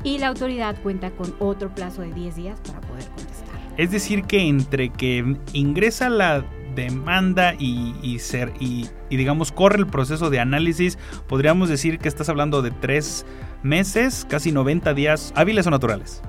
Y 0.05 0.19
la 0.19 0.29
autoridad 0.29 0.81
cuenta 0.83 1.11
con 1.13 1.35
otro 1.39 1.75
plazo 1.75 2.03
de 2.03 2.13
10 2.13 2.37
días 2.37 2.61
para 2.61 2.81
poder 2.81 3.07
contestar. 3.07 3.59
Es 3.77 3.91
decir, 3.91 4.25
que 4.25 4.41
entre 4.41 4.91
que 4.91 5.37
ingresa 5.53 6.09
la 6.11 6.45
demanda 6.75 7.55
y, 7.59 8.19
ser, 8.19 8.53
y, 8.61 8.89
digamos 9.11 9.51
corre 9.53 9.79
el 9.79 9.87
proceso 9.87 10.31
de 10.31 10.41
análisis, 10.41 10.99
podríamos 11.27 11.69
decir 11.69 11.99
que 11.99 12.09
estás 12.09 12.29
hablando 12.29 12.63
de 12.63 12.71
tres 12.71 13.25
meses, 13.63 14.27
casi 14.29 14.53
90 14.53 14.95
días 14.95 15.33
hábiles 15.37 15.67
o 15.67 15.71
naturales. 15.71 16.23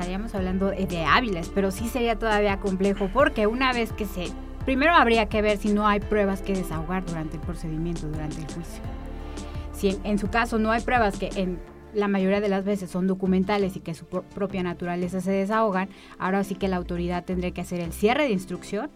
Estaríamos 0.00 0.34
hablando 0.34 0.70
de 0.70 1.04
hábiles, 1.04 1.50
pero 1.54 1.70
sí 1.70 1.86
sería 1.86 2.18
todavía 2.18 2.58
complejo 2.58 3.10
porque 3.12 3.46
una 3.46 3.74
vez 3.74 3.92
que 3.92 4.06
se... 4.06 4.28
Primero 4.64 4.94
habría 4.94 5.26
que 5.26 5.42
ver 5.42 5.58
si 5.58 5.74
no 5.74 5.86
hay 5.86 6.00
pruebas 6.00 6.40
que 6.40 6.54
desahogar 6.54 7.04
durante 7.04 7.36
el 7.36 7.42
procedimiento, 7.42 8.08
durante 8.08 8.38
el 8.38 8.44
juicio. 8.44 8.82
Si 9.74 9.98
en, 10.02 10.18
su 10.18 10.30
caso 10.30 10.58
no 10.58 10.70
hay 10.70 10.80
pruebas 10.80 11.18
que 11.18 11.28
en 11.36 11.58
la 11.92 12.08
mayoría 12.08 12.40
de 12.40 12.48
las 12.48 12.64
veces 12.64 12.90
son 12.90 13.06
documentales 13.06 13.76
y 13.76 13.80
que 13.80 13.92
su 13.92 14.06
propia 14.06 14.62
naturaleza 14.62 15.20
se 15.20 15.32
desahogan, 15.32 15.90
ahora 16.18 16.44
sí 16.44 16.54
que 16.54 16.68
la 16.68 16.76
autoridad 16.76 17.26
tendría 17.26 17.50
que 17.50 17.60
hacer 17.60 17.80
el 17.80 17.92
cierre 17.92 18.24
de 18.24 18.30
instrucción 18.30 18.88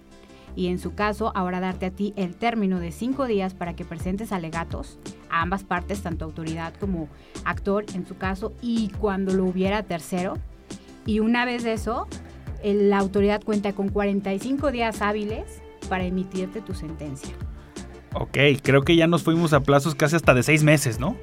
y 0.56 0.68
en 0.68 0.78
su 0.78 0.94
caso 0.94 1.32
ahora 1.34 1.60
darte 1.60 1.84
a 1.84 1.90
ti 1.90 2.14
el 2.16 2.34
término 2.34 2.80
de 2.80 2.92
cinco 2.92 3.26
días 3.26 3.52
para 3.52 3.76
que 3.76 3.84
presentes 3.84 4.32
alegatos 4.32 4.98
a 5.28 5.42
ambas 5.42 5.64
partes, 5.64 6.02
tanto 6.02 6.24
autoridad 6.24 6.72
como 6.80 7.08
actor 7.44 7.84
en 7.92 8.06
su 8.06 8.16
caso, 8.16 8.54
y 8.62 8.88
cuando 8.98 9.34
lo 9.34 9.44
hubiera 9.44 9.82
tercero. 9.82 10.38
Y 11.06 11.20
una 11.20 11.44
vez 11.44 11.64
de 11.64 11.72
eso, 11.72 12.08
la 12.62 12.98
autoridad 12.98 13.42
cuenta 13.42 13.72
con 13.72 13.88
45 13.88 14.70
días 14.70 15.02
hábiles 15.02 15.62
para 15.88 16.04
emitirte 16.04 16.60
tu 16.60 16.74
sentencia. 16.74 17.34
Ok, 18.14 18.38
creo 18.62 18.82
que 18.82 18.96
ya 18.96 19.06
nos 19.06 19.22
fuimos 19.22 19.52
a 19.52 19.60
plazos 19.60 19.94
casi 19.94 20.16
hasta 20.16 20.34
de 20.34 20.42
seis 20.42 20.62
meses, 20.62 20.98
¿no? 20.98 21.16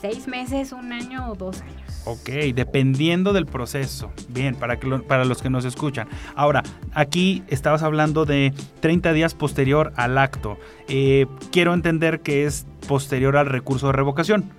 Seis 0.00 0.28
meses, 0.28 0.72
un 0.72 0.92
año 0.92 1.30
o 1.30 1.34
dos 1.34 1.62
años. 1.62 2.02
Ok, 2.04 2.28
dependiendo 2.54 3.32
del 3.32 3.46
proceso. 3.46 4.12
Bien, 4.28 4.54
para, 4.54 4.78
que 4.78 4.88
para 4.98 5.24
los 5.24 5.42
que 5.42 5.50
nos 5.50 5.64
escuchan. 5.64 6.08
Ahora, 6.34 6.62
aquí 6.92 7.42
estabas 7.48 7.82
hablando 7.82 8.24
de 8.24 8.52
30 8.80 9.12
días 9.12 9.34
posterior 9.34 9.92
al 9.96 10.18
acto. 10.18 10.58
Eh, 10.88 11.26
quiero 11.50 11.74
entender 11.74 12.20
que 12.20 12.44
es 12.44 12.66
posterior 12.86 13.36
al 13.36 13.46
recurso 13.46 13.88
de 13.88 13.94
revocación. 13.94 14.52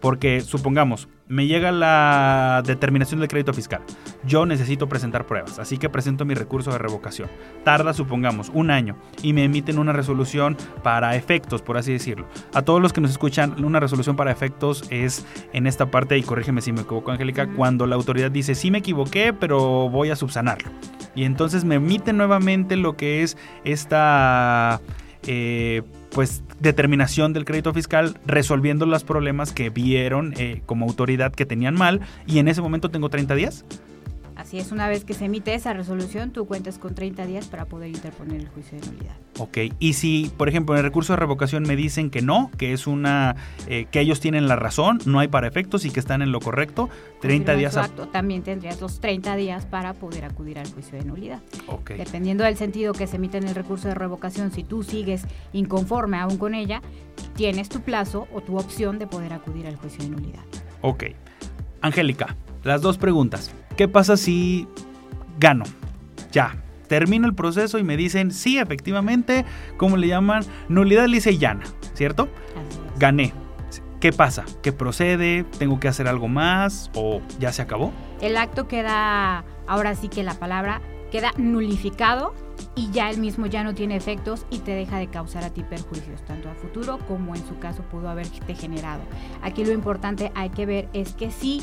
Porque 0.00 0.40
supongamos, 0.40 1.08
me 1.28 1.46
llega 1.46 1.72
la 1.72 2.62
determinación 2.64 3.20
del 3.20 3.28
crédito 3.28 3.52
fiscal. 3.52 3.82
Yo 4.24 4.46
necesito 4.46 4.88
presentar 4.88 5.26
pruebas, 5.26 5.58
así 5.58 5.76
que 5.76 5.88
presento 5.88 6.24
mi 6.24 6.34
recurso 6.34 6.70
de 6.70 6.78
revocación. 6.78 7.28
Tarda, 7.64 7.92
supongamos, 7.92 8.50
un 8.54 8.70
año 8.70 8.96
y 9.22 9.32
me 9.32 9.44
emiten 9.44 9.78
una 9.78 9.92
resolución 9.92 10.56
para 10.82 11.16
efectos, 11.16 11.62
por 11.62 11.76
así 11.76 11.92
decirlo. 11.92 12.26
A 12.54 12.62
todos 12.62 12.80
los 12.80 12.92
que 12.92 13.00
nos 13.00 13.10
escuchan, 13.10 13.62
una 13.64 13.80
resolución 13.80 14.16
para 14.16 14.32
efectos 14.32 14.84
es 14.90 15.26
en 15.52 15.66
esta 15.66 15.90
parte, 15.90 16.16
y 16.16 16.22
corrígeme 16.22 16.62
si 16.62 16.72
me 16.72 16.80
equivoco, 16.80 17.10
Angélica, 17.10 17.48
cuando 17.54 17.86
la 17.86 17.96
autoridad 17.96 18.30
dice, 18.30 18.54
sí 18.54 18.70
me 18.70 18.78
equivoqué, 18.78 19.32
pero 19.32 19.90
voy 19.90 20.10
a 20.10 20.16
subsanarlo. 20.16 20.70
Y 21.14 21.24
entonces 21.24 21.64
me 21.64 21.76
emiten 21.76 22.16
nuevamente 22.16 22.76
lo 22.76 22.96
que 22.96 23.22
es 23.22 23.36
esta... 23.64 24.80
Eh, 25.26 25.82
pues 26.10 26.42
determinación 26.60 27.32
del 27.32 27.44
crédito 27.44 27.72
fiscal 27.72 28.18
resolviendo 28.26 28.86
los 28.86 29.04
problemas 29.04 29.52
que 29.52 29.70
vieron 29.70 30.34
eh, 30.36 30.62
como 30.66 30.86
autoridad 30.86 31.32
que 31.32 31.46
tenían 31.46 31.74
mal 31.74 32.00
y 32.26 32.38
en 32.38 32.48
ese 32.48 32.62
momento 32.62 32.90
tengo 32.90 33.08
30 33.08 33.34
días. 33.34 33.64
Así 34.38 34.60
es, 34.60 34.70
una 34.70 34.88
vez 34.88 35.04
que 35.04 35.14
se 35.14 35.24
emite 35.24 35.52
esa 35.52 35.72
resolución, 35.72 36.30
tú 36.30 36.46
cuentas 36.46 36.78
con 36.78 36.94
30 36.94 37.26
días 37.26 37.48
para 37.48 37.64
poder 37.64 37.88
interponer 37.88 38.40
el 38.40 38.48
juicio 38.48 38.78
de 38.78 38.86
nulidad. 38.86 39.16
Ok, 39.40 39.58
y 39.80 39.94
si, 39.94 40.30
por 40.36 40.48
ejemplo, 40.48 40.76
en 40.76 40.78
el 40.78 40.84
recurso 40.84 41.12
de 41.12 41.16
revocación 41.16 41.64
me 41.64 41.74
dicen 41.74 42.08
que 42.08 42.22
no, 42.22 42.48
que 42.56 42.72
es 42.72 42.86
una, 42.86 43.34
eh, 43.66 43.86
que 43.90 43.98
ellos 43.98 44.20
tienen 44.20 44.46
la 44.46 44.54
razón, 44.54 45.00
no 45.06 45.18
hay 45.18 45.26
para 45.26 45.48
efectos 45.48 45.84
y 45.84 45.90
que 45.90 45.98
están 45.98 46.22
en 46.22 46.30
lo 46.30 46.38
correcto, 46.38 46.88
30 47.20 47.56
días. 47.56 47.74
Exacto, 47.76 48.06
también 48.06 48.42
tendrías 48.44 48.80
los 48.80 49.00
30 49.00 49.34
días 49.34 49.66
para 49.66 49.92
poder 49.94 50.24
acudir 50.24 50.60
al 50.60 50.72
juicio 50.72 50.96
de 50.96 51.04
nulidad. 51.04 51.40
Ok. 51.66 51.90
Dependiendo 51.96 52.44
del 52.44 52.56
sentido 52.56 52.92
que 52.92 53.08
se 53.08 53.16
emite 53.16 53.38
en 53.38 53.48
el 53.48 53.56
recurso 53.56 53.88
de 53.88 53.94
revocación, 53.96 54.52
si 54.52 54.62
tú 54.62 54.84
sigues 54.84 55.24
inconforme 55.52 56.16
aún 56.16 56.38
con 56.38 56.54
ella, 56.54 56.80
tienes 57.34 57.68
tu 57.68 57.80
plazo 57.80 58.28
o 58.32 58.40
tu 58.40 58.56
opción 58.56 59.00
de 59.00 59.08
poder 59.08 59.32
acudir 59.32 59.66
al 59.66 59.74
juicio 59.74 60.04
de 60.04 60.10
nulidad. 60.10 60.44
Ok. 60.80 61.06
Angélica, 61.80 62.36
las 62.62 62.82
dos 62.82 62.98
preguntas. 62.98 63.52
¿Qué 63.78 63.86
pasa 63.86 64.16
si 64.16 64.66
gano? 65.38 65.62
Ya, 66.32 66.60
termino 66.88 67.28
el 67.28 67.36
proceso 67.36 67.78
y 67.78 67.84
me 67.84 67.96
dicen, 67.96 68.32
sí, 68.32 68.58
efectivamente, 68.58 69.44
¿cómo 69.76 69.96
le 69.96 70.08
llaman? 70.08 70.42
Nulidad 70.68 71.06
lisa 71.06 71.30
y 71.30 71.38
llana, 71.38 71.62
¿cierto? 71.94 72.28
Gané. 72.98 73.32
¿Qué 74.00 74.12
pasa? 74.12 74.44
¿Qué 74.62 74.72
procede? 74.72 75.44
¿Tengo 75.60 75.78
que 75.78 75.86
hacer 75.86 76.08
algo 76.08 76.26
más? 76.26 76.90
¿O 76.96 77.20
ya 77.38 77.52
se 77.52 77.62
acabó? 77.62 77.92
El 78.20 78.36
acto 78.36 78.66
queda, 78.66 79.44
ahora 79.68 79.94
sí 79.94 80.08
que 80.08 80.24
la 80.24 80.34
palabra, 80.34 80.80
queda 81.12 81.30
nulificado 81.36 82.34
y 82.74 82.90
ya 82.90 83.10
el 83.10 83.18
mismo 83.18 83.46
ya 83.46 83.62
no 83.62 83.76
tiene 83.76 83.94
efectos 83.94 84.44
y 84.50 84.58
te 84.58 84.72
deja 84.72 84.98
de 84.98 85.06
causar 85.06 85.44
a 85.44 85.50
ti 85.50 85.62
perjuicios, 85.62 86.20
tanto 86.24 86.50
a 86.50 86.54
futuro 86.54 86.98
como 87.06 87.36
en 87.36 87.46
su 87.46 87.60
caso 87.60 87.82
pudo 87.82 88.08
haberte 88.08 88.56
generado. 88.56 89.02
Aquí 89.40 89.64
lo 89.64 89.70
importante 89.70 90.32
hay 90.34 90.50
que 90.50 90.66
ver 90.66 90.88
es 90.94 91.12
que 91.12 91.30
sí 91.30 91.62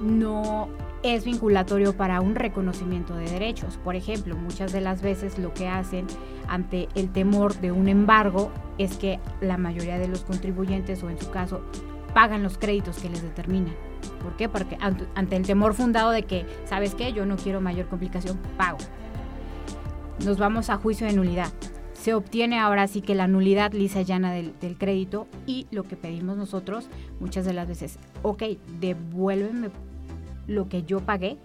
no 0.00 0.68
es 1.02 1.24
vinculatorio 1.24 1.96
para 1.96 2.20
un 2.20 2.34
reconocimiento 2.34 3.14
de 3.14 3.28
derechos. 3.28 3.78
Por 3.82 3.96
ejemplo, 3.96 4.36
muchas 4.36 4.72
de 4.72 4.80
las 4.80 5.02
veces 5.02 5.38
lo 5.38 5.52
que 5.52 5.68
hacen 5.68 6.06
ante 6.48 6.88
el 6.94 7.10
temor 7.10 7.54
de 7.60 7.72
un 7.72 7.88
embargo 7.88 8.50
es 8.78 8.96
que 8.96 9.18
la 9.40 9.58
mayoría 9.58 9.98
de 9.98 10.08
los 10.08 10.22
contribuyentes 10.22 11.02
o 11.02 11.10
en 11.10 11.18
su 11.18 11.30
caso 11.30 11.62
pagan 12.14 12.42
los 12.42 12.58
créditos 12.58 12.98
que 12.98 13.08
les 13.08 13.22
determinan. 13.22 13.74
¿Por 14.22 14.36
qué? 14.36 14.48
Porque 14.48 14.76
ante 14.80 15.36
el 15.36 15.46
temor 15.46 15.74
fundado 15.74 16.10
de 16.10 16.22
que, 16.22 16.46
¿sabes 16.64 16.94
qué? 16.94 17.12
Yo 17.12 17.26
no 17.26 17.36
quiero 17.36 17.60
mayor 17.60 17.88
complicación, 17.88 18.38
pago. 18.56 18.78
Nos 20.24 20.38
vamos 20.38 20.70
a 20.70 20.76
juicio 20.76 21.06
de 21.06 21.14
nulidad. 21.14 21.52
Se 21.94 22.14
obtiene 22.14 22.58
ahora 22.58 22.86
sí 22.88 23.00
que 23.00 23.14
la 23.14 23.28
nulidad 23.28 23.72
lisa 23.72 24.00
y 24.00 24.04
llana 24.04 24.32
del, 24.32 24.58
del 24.60 24.76
crédito 24.76 25.26
y 25.46 25.66
lo 25.70 25.84
que 25.84 25.96
pedimos 25.96 26.36
nosotros 26.36 26.88
muchas 27.20 27.44
de 27.44 27.52
las 27.52 27.68
veces, 27.68 27.98
ok, 28.22 28.42
devuélveme 28.80 29.70
lo 30.46 30.68
que 30.68 30.82
yo 30.82 31.00
pagué 31.00 31.36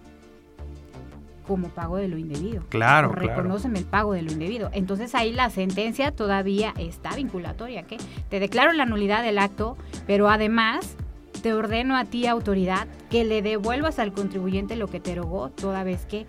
como 1.47 1.69
pago 1.69 1.95
de 1.97 2.09
lo 2.09 2.17
indebido. 2.17 2.63
Claro, 2.69 3.13
Reconóceme 3.13 3.79
el 3.79 3.85
pago 3.85 4.13
de 4.13 4.21
lo 4.21 4.31
indebido. 4.31 4.69
Entonces 4.73 5.15
ahí 5.15 5.31
la 5.31 5.49
sentencia 5.49 6.11
todavía 6.11 6.73
está 6.77 7.15
vinculatoria, 7.15 7.83
que 7.83 7.97
te 8.29 8.39
declaro 8.39 8.73
la 8.73 8.85
nulidad 8.85 9.23
del 9.23 9.39
acto, 9.39 9.77
pero 10.05 10.29
además 10.29 10.97
te 11.41 11.53
ordeno 11.53 11.95
a 11.95 12.05
ti, 12.05 12.27
autoridad, 12.27 12.87
que 13.09 13.23
le 13.23 13.41
devuelvas 13.41 13.99
al 13.99 14.11
contribuyente 14.11 14.75
lo 14.75 14.87
que 14.87 14.99
te 14.99 15.13
erogó 15.13 15.49
toda 15.49 15.83
vez 15.83 16.05
que 16.05 16.25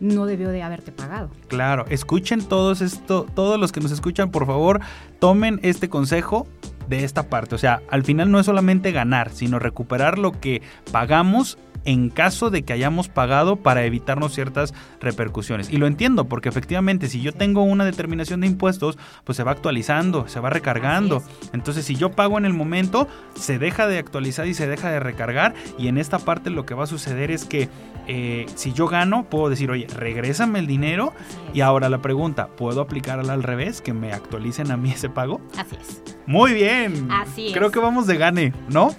no 0.00 0.26
debió 0.26 0.50
de 0.50 0.62
haberte 0.62 0.92
pagado. 0.92 1.30
Claro, 1.48 1.84
escuchen 1.88 2.42
todos 2.42 2.80
esto, 2.80 3.26
todos 3.34 3.58
los 3.58 3.72
que 3.72 3.80
nos 3.80 3.90
escuchan, 3.90 4.30
por 4.30 4.46
favor, 4.46 4.80
tomen 5.18 5.60
este 5.62 5.88
consejo 5.88 6.46
de 6.88 7.04
esta 7.04 7.28
parte. 7.28 7.54
O 7.54 7.58
sea, 7.58 7.82
al 7.90 8.04
final 8.04 8.30
no 8.30 8.40
es 8.40 8.46
solamente 8.46 8.92
ganar, 8.92 9.30
sino 9.30 9.58
recuperar 9.58 10.18
lo 10.18 10.32
que 10.32 10.62
pagamos 10.92 11.58
en 11.84 12.10
caso 12.10 12.50
de 12.50 12.62
que 12.62 12.72
hayamos 12.72 13.08
pagado 13.08 13.56
para 13.56 13.84
evitarnos 13.84 14.34
ciertas 14.34 14.74
repercusiones. 15.00 15.70
Y 15.70 15.76
lo 15.76 15.86
entiendo, 15.86 16.26
porque 16.26 16.48
efectivamente 16.48 17.08
si 17.08 17.20
yo 17.20 17.32
tengo 17.32 17.62
una 17.62 17.84
determinación 17.84 18.40
de 18.40 18.46
impuestos, 18.46 18.98
pues 19.24 19.36
se 19.36 19.44
va 19.44 19.52
actualizando, 19.52 20.28
se 20.28 20.40
va 20.40 20.50
recargando. 20.50 21.22
Entonces 21.52 21.84
si 21.84 21.94
yo 21.94 22.12
pago 22.12 22.38
en 22.38 22.44
el 22.44 22.52
momento, 22.52 23.08
se 23.34 23.58
deja 23.58 23.86
de 23.86 23.98
actualizar 23.98 24.46
y 24.46 24.54
se 24.54 24.66
deja 24.66 24.90
de 24.90 25.00
recargar. 25.00 25.54
Y 25.78 25.88
en 25.88 25.98
esta 25.98 26.18
parte 26.18 26.50
lo 26.50 26.66
que 26.66 26.74
va 26.74 26.84
a 26.84 26.88
suceder 26.88 27.30
es 27.30 27.44
que 27.44 27.68
eh, 28.06 28.46
si 28.54 28.72
yo 28.72 28.88
gano, 28.88 29.24
puedo 29.24 29.50
decir, 29.50 29.70
oye, 29.70 29.86
regrésame 29.86 30.58
el 30.58 30.66
dinero. 30.66 31.12
Y 31.52 31.60
ahora 31.60 31.88
la 31.88 31.98
pregunta, 31.98 32.48
¿puedo 32.48 32.80
aplicar 32.80 33.18
al 33.18 33.42
revés, 33.42 33.80
que 33.80 33.92
me 33.92 34.12
actualicen 34.12 34.70
a 34.70 34.76
mí 34.76 34.90
ese 34.94 35.08
pago? 35.08 35.40
Así 35.56 35.76
es. 35.80 36.02
Muy 36.26 36.52
bien. 36.52 37.08
Así 37.10 37.48
es. 37.48 37.52
Creo 37.54 37.70
que 37.70 37.78
vamos 37.78 38.06
de 38.06 38.16
gane, 38.16 38.52
¿no? 38.68 38.94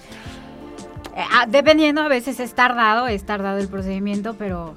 Eh, 1.19 1.23
ah, 1.33 1.45
dependiendo, 1.49 2.01
a 2.01 2.07
veces 2.07 2.39
es 2.39 2.53
tardado, 2.53 3.09
es 3.09 3.25
tardado 3.25 3.57
el 3.57 3.67
procedimiento, 3.67 4.35
pero 4.35 4.75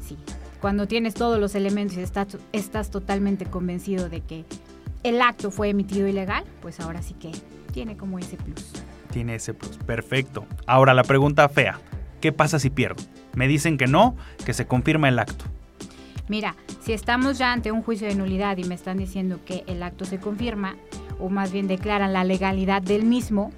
sí, 0.00 0.16
cuando 0.58 0.88
tienes 0.88 1.12
todos 1.12 1.38
los 1.38 1.54
elementos 1.54 1.98
y 1.98 2.00
estás, 2.00 2.38
estás 2.52 2.90
totalmente 2.90 3.44
convencido 3.44 4.08
de 4.08 4.22
que 4.22 4.46
el 5.02 5.20
acto 5.20 5.50
fue 5.50 5.68
emitido 5.68 6.08
ilegal, 6.08 6.44
pues 6.62 6.80
ahora 6.80 7.02
sí 7.02 7.12
que 7.12 7.30
tiene 7.74 7.98
como 7.98 8.18
ese 8.18 8.38
plus. 8.38 8.72
Tiene 9.12 9.34
ese 9.34 9.52
plus, 9.52 9.76
perfecto. 9.84 10.46
Ahora 10.66 10.94
la 10.94 11.04
pregunta 11.04 11.46
fea. 11.50 11.78
¿Qué 12.22 12.32
pasa 12.32 12.58
si 12.58 12.70
pierdo? 12.70 13.02
Me 13.34 13.46
dicen 13.46 13.76
que 13.76 13.86
no, 13.86 14.16
que 14.46 14.54
se 14.54 14.66
confirma 14.66 15.10
el 15.10 15.18
acto. 15.18 15.44
Mira, 16.26 16.56
si 16.80 16.94
estamos 16.94 17.36
ya 17.36 17.52
ante 17.52 17.70
un 17.70 17.82
juicio 17.82 18.08
de 18.08 18.14
nulidad 18.14 18.56
y 18.56 18.64
me 18.64 18.76
están 18.76 18.96
diciendo 18.96 19.40
que 19.44 19.62
el 19.66 19.82
acto 19.82 20.06
se 20.06 20.18
confirma, 20.18 20.74
o 21.20 21.28
más 21.28 21.52
bien 21.52 21.66
declaran 21.66 22.14
la 22.14 22.24
legalidad 22.24 22.80
del 22.80 23.04
mismo, 23.04 23.52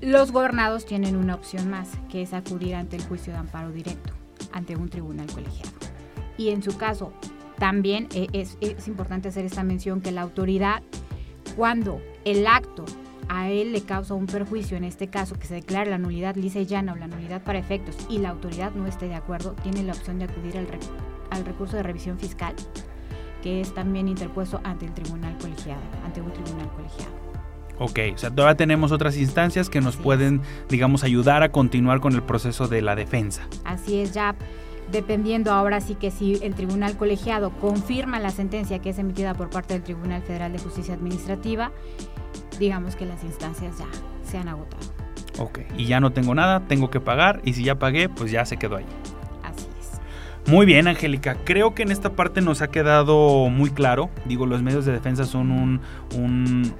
los 0.00 0.32
gobernados 0.32 0.86
tienen 0.86 1.16
una 1.16 1.34
opción 1.34 1.68
más, 1.68 1.90
que 2.08 2.22
es 2.22 2.32
acudir 2.32 2.74
ante 2.74 2.96
el 2.96 3.04
juicio 3.04 3.32
de 3.32 3.38
amparo 3.38 3.70
directo, 3.70 4.12
ante 4.52 4.76
un 4.76 4.88
tribunal 4.88 5.26
colegiado. 5.30 5.70
Y 6.38 6.48
en 6.48 6.62
su 6.62 6.76
caso, 6.78 7.12
también 7.58 8.08
e, 8.14 8.28
es, 8.32 8.56
importante 8.88 9.28
hacer 9.28 9.44
esta 9.44 9.62
mención 9.62 10.00
que 10.00 10.10
la 10.10 10.22
autoridad, 10.22 10.82
cuando 11.54 12.00
el 12.24 12.46
acto 12.46 12.86
a 13.28 13.50
él 13.50 13.72
le 13.72 13.82
causa 13.82 14.14
un 14.14 14.26
perjuicio, 14.26 14.76
en 14.76 14.84
este 14.84 15.08
caso 15.08 15.38
que 15.38 15.46
se 15.46 15.54
declare 15.54 15.90
la 15.90 15.98
nulidad 15.98 16.34
lisa 16.34 16.60
y 16.60 16.66
llana 16.66 16.94
o 16.94 16.96
la 16.96 17.06
nulidad 17.06 17.42
para 17.42 17.58
efectos 17.58 17.96
y 18.08 18.18
la 18.18 18.30
autoridad 18.30 18.72
no 18.72 18.86
esté 18.86 19.06
de 19.06 19.14
acuerdo, 19.14 19.52
tiene 19.62 19.82
la 19.82 19.92
opción 19.92 20.18
de 20.18 20.24
acudir 20.24 20.56
al, 20.56 20.66
al 21.30 21.44
recurso 21.44 21.76
de 21.76 21.82
revisión 21.82 22.18
fiscal, 22.18 22.54
que 23.42 23.60
es 23.60 23.74
también 23.74 24.08
interpuesto 24.08 24.60
ante 24.64 24.86
el 24.86 24.94
tribunal 24.94 25.36
colegiado, 25.38 25.82
ante 26.04 26.22
un 26.22 26.32
tribunal 26.32 26.70
colegiado. 26.70 27.29
Ok, 27.80 27.98
o 28.14 28.18
sea, 28.18 28.30
todavía 28.30 28.56
tenemos 28.58 28.92
otras 28.92 29.16
instancias 29.16 29.70
que 29.70 29.80
nos 29.80 29.96
pueden, 29.96 30.42
digamos, 30.68 31.02
ayudar 31.02 31.42
a 31.42 31.50
continuar 31.50 32.00
con 32.00 32.14
el 32.14 32.22
proceso 32.22 32.68
de 32.68 32.82
la 32.82 32.94
defensa. 32.94 33.48
Así 33.64 34.00
es, 34.00 34.12
ya 34.12 34.36
dependiendo 34.92 35.50
ahora 35.50 35.80
sí 35.80 35.94
que 35.94 36.10
si 36.10 36.38
el 36.42 36.54
tribunal 36.54 36.98
colegiado 36.98 37.50
confirma 37.50 38.20
la 38.20 38.30
sentencia 38.30 38.80
que 38.80 38.90
es 38.90 38.98
emitida 38.98 39.32
por 39.32 39.48
parte 39.48 39.72
del 39.72 39.82
Tribunal 39.82 40.20
Federal 40.20 40.52
de 40.52 40.58
Justicia 40.58 40.92
Administrativa, 40.92 41.72
digamos 42.58 42.96
que 42.96 43.06
las 43.06 43.24
instancias 43.24 43.78
ya 43.78 43.86
se 44.28 44.36
han 44.36 44.48
agotado. 44.48 44.82
Ok, 45.38 45.60
y 45.78 45.86
ya 45.86 46.00
no 46.00 46.10
tengo 46.10 46.34
nada, 46.34 46.60
tengo 46.68 46.90
que 46.90 47.00
pagar 47.00 47.40
y 47.44 47.54
si 47.54 47.64
ya 47.64 47.78
pagué, 47.78 48.10
pues 48.10 48.30
ya 48.30 48.44
se 48.44 48.58
quedó 48.58 48.76
ahí. 48.76 48.86
Así 49.42 49.66
es. 49.78 50.50
Muy 50.52 50.66
bien, 50.66 50.86
Angélica. 50.86 51.36
Creo 51.44 51.74
que 51.74 51.82
en 51.82 51.92
esta 51.92 52.12
parte 52.12 52.42
nos 52.42 52.60
ha 52.60 52.68
quedado 52.68 53.48
muy 53.48 53.70
claro. 53.70 54.10
Digo, 54.26 54.44
los 54.44 54.62
medios 54.62 54.84
de 54.84 54.92
defensa 54.92 55.24
son 55.24 55.50
un, 55.50 55.80
un 56.14 56.74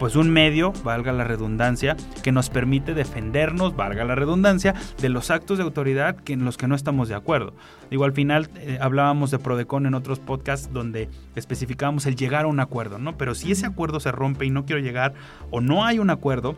pues 0.00 0.16
un 0.16 0.30
medio, 0.30 0.72
valga 0.82 1.12
la 1.12 1.24
redundancia, 1.24 1.94
que 2.22 2.32
nos 2.32 2.48
permite 2.48 2.94
defendernos, 2.94 3.76
valga 3.76 4.02
la 4.02 4.14
redundancia, 4.14 4.74
de 4.98 5.10
los 5.10 5.30
actos 5.30 5.58
de 5.58 5.64
autoridad 5.64 6.16
que, 6.16 6.32
en 6.32 6.46
los 6.46 6.56
que 6.56 6.66
no 6.66 6.74
estamos 6.74 7.08
de 7.10 7.14
acuerdo. 7.14 7.52
Digo, 7.90 8.04
al 8.04 8.12
final 8.12 8.48
eh, 8.56 8.78
hablábamos 8.80 9.30
de 9.30 9.38
Prodecon 9.38 9.84
en 9.84 9.92
otros 9.92 10.18
podcasts 10.18 10.72
donde 10.72 11.10
especificábamos 11.36 12.06
el 12.06 12.16
llegar 12.16 12.46
a 12.46 12.48
un 12.48 12.60
acuerdo, 12.60 12.98
¿no? 12.98 13.18
Pero 13.18 13.34
si 13.34 13.52
ese 13.52 13.66
acuerdo 13.66 14.00
se 14.00 14.10
rompe 14.10 14.46
y 14.46 14.50
no 14.50 14.64
quiero 14.64 14.80
llegar 14.80 15.12
o 15.50 15.60
no 15.60 15.84
hay 15.84 15.98
un 15.98 16.08
acuerdo, 16.08 16.56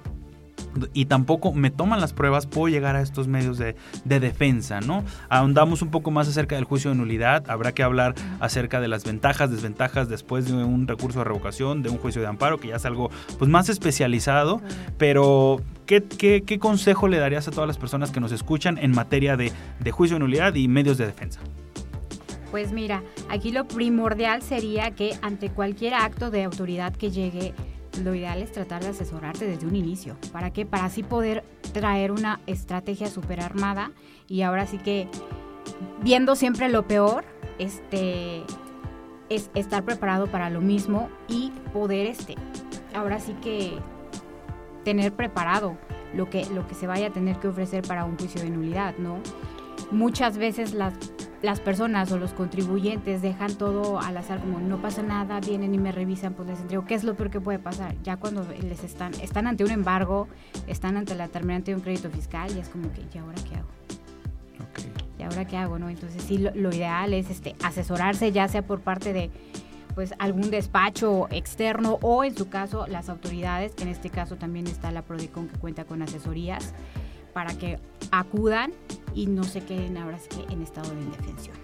y 0.92 1.06
tampoco 1.06 1.52
me 1.52 1.70
toman 1.70 2.00
las 2.00 2.12
pruebas, 2.12 2.46
puedo 2.46 2.68
llegar 2.68 2.96
a 2.96 3.02
estos 3.02 3.28
medios 3.28 3.58
de, 3.58 3.74
defensa, 4.04 4.80
¿no? 4.80 5.04
Ahondamos 5.28 5.82
un 5.82 5.90
poco 5.90 6.10
más 6.10 6.28
acerca 6.28 6.56
del 6.56 6.64
juicio 6.64 6.90
de 6.90 6.96
nulidad, 6.96 7.48
habrá 7.50 7.72
que 7.72 7.82
hablar 7.82 8.14
acerca 8.40 8.80
de 8.80 8.88
las 8.88 9.04
ventajas, 9.04 9.50
desventajas 9.50 10.08
después 10.08 10.46
de 10.46 10.52
un 10.52 10.86
recurso 10.86 11.20
de 11.20 11.24
revocación, 11.24 11.82
de 11.82 11.90
un 11.90 11.98
juicio 11.98 12.22
de 12.22 12.28
amparo, 12.28 12.58
que 12.58 12.68
ya 12.68 12.76
es 12.76 12.84
algo 12.84 13.10
pues, 13.38 13.50
más 13.50 13.68
especializado, 13.68 14.60
pero 14.98 15.60
¿qué, 15.86 16.02
qué, 16.02 16.58
consejo 16.58 17.08
le 17.08 17.18
darías 17.18 17.48
a 17.48 17.50
todas 17.50 17.66
las 17.66 17.78
personas 17.78 18.10
que 18.10 18.20
nos 18.20 18.32
escuchan 18.32 18.78
en 18.78 18.92
materia 18.92 19.36
de, 19.36 19.52
de 19.80 19.90
juicio 19.90 20.16
de 20.16 20.20
nulidad 20.20 20.54
y 20.54 20.68
medios 20.68 20.98
de 20.98 21.06
defensa? 21.06 21.40
Pues 22.52 22.70
mira, 22.70 23.02
aquí 23.30 23.50
lo 23.50 23.66
primordial 23.66 24.42
sería 24.42 24.90
que 24.90 25.16
ante 25.22 25.48
cualquier 25.48 25.94
acto 25.94 26.30
de 26.30 26.44
autoridad 26.44 26.94
que 26.94 27.10
llegue 27.10 27.54
lo 28.02 28.14
ideal 28.14 28.42
es 28.42 28.52
tratar 28.52 28.82
de 28.82 28.88
asesorarte 28.88 29.46
desde 29.46 29.66
un 29.66 29.76
inicio. 29.76 30.16
¿Para 30.32 30.52
qué? 30.52 30.64
Para 30.64 30.86
así 30.86 31.02
poder 31.02 31.44
traer 31.72 32.12
una 32.12 32.40
estrategia 32.46 33.08
super 33.08 33.40
armada 33.40 33.92
y 34.28 34.42
ahora 34.42 34.66
sí 34.66 34.78
que 34.78 35.08
viendo 36.02 36.36
siempre 36.36 36.68
lo 36.68 36.86
peor, 36.86 37.24
este 37.58 38.42
es 39.28 39.50
estar 39.54 39.84
preparado 39.84 40.26
para 40.26 40.50
lo 40.50 40.60
mismo 40.60 41.08
y 41.28 41.52
poder 41.72 42.06
este 42.06 42.36
ahora 42.94 43.18
sí 43.18 43.34
que 43.42 43.78
tener 44.84 45.12
preparado 45.12 45.78
lo 46.14 46.28
que 46.28 46.44
lo 46.46 46.66
que 46.66 46.74
se 46.74 46.86
vaya 46.86 47.08
a 47.08 47.10
tener 47.10 47.38
que 47.38 47.48
ofrecer 47.48 47.82
para 47.86 48.04
un 48.04 48.18
juicio 48.18 48.42
de 48.42 48.50
nulidad, 48.50 48.96
¿no? 48.98 49.20
Muchas 49.90 50.38
veces 50.38 50.74
las 50.74 50.94
las 51.42 51.60
personas 51.60 52.10
o 52.12 52.18
los 52.18 52.32
contribuyentes 52.32 53.20
dejan 53.20 53.54
todo 53.56 54.00
al 54.00 54.16
azar, 54.16 54.40
como 54.40 54.60
no 54.60 54.80
pasa 54.80 55.02
nada, 55.02 55.40
vienen 55.40 55.74
y 55.74 55.78
me 55.78 55.90
revisan, 55.90 56.34
pues 56.34 56.48
les 56.48 56.60
entrego. 56.60 56.84
¿Qué 56.84 56.94
es 56.94 57.04
lo 57.04 57.14
peor 57.14 57.30
que 57.30 57.40
puede 57.40 57.58
pasar? 57.58 57.96
Ya 58.02 58.16
cuando 58.16 58.46
les 58.62 58.84
están, 58.84 59.12
están 59.14 59.46
ante 59.46 59.64
un 59.64 59.72
embargo, 59.72 60.28
están 60.68 60.96
ante 60.96 61.14
la 61.16 61.28
terminante 61.28 61.72
de 61.72 61.76
un 61.76 61.82
crédito 61.82 62.10
fiscal, 62.10 62.50
y 62.56 62.60
es 62.60 62.68
como 62.68 62.92
que, 62.92 63.02
¿y 63.12 63.18
ahora 63.18 63.38
qué 63.48 63.56
hago? 63.56 63.68
¿Y 65.18 65.22
ahora 65.24 65.44
qué 65.44 65.56
hago? 65.56 65.78
no 65.78 65.88
Entonces 65.88 66.22
sí, 66.22 66.38
lo, 66.38 66.72
ideal 66.72 67.12
es 67.12 67.28
este, 67.28 67.56
asesorarse, 67.64 68.30
ya 68.30 68.46
sea 68.48 68.62
por 68.62 68.80
parte 68.80 69.12
de 69.12 69.30
pues 69.94 70.14
algún 70.18 70.50
despacho 70.50 71.28
externo 71.30 71.98
o 72.00 72.24
en 72.24 72.34
su 72.34 72.48
caso 72.48 72.86
las 72.86 73.10
autoridades, 73.10 73.74
que 73.74 73.82
en 73.82 73.90
este 73.90 74.08
caso 74.08 74.36
también 74.36 74.66
está 74.66 74.90
la 74.90 75.02
Prodicon 75.02 75.48
que 75.48 75.58
cuenta 75.58 75.84
con 75.84 76.00
asesorías 76.00 76.72
para 77.32 77.54
que 77.54 77.78
acudan 78.10 78.72
y 79.14 79.26
no 79.26 79.44
se 79.44 79.60
queden 79.60 79.96
ahora 79.96 80.18
sí 80.18 80.28
que 80.28 80.52
en 80.52 80.62
estado 80.62 80.94
de 80.94 81.02
indefensión. 81.02 81.61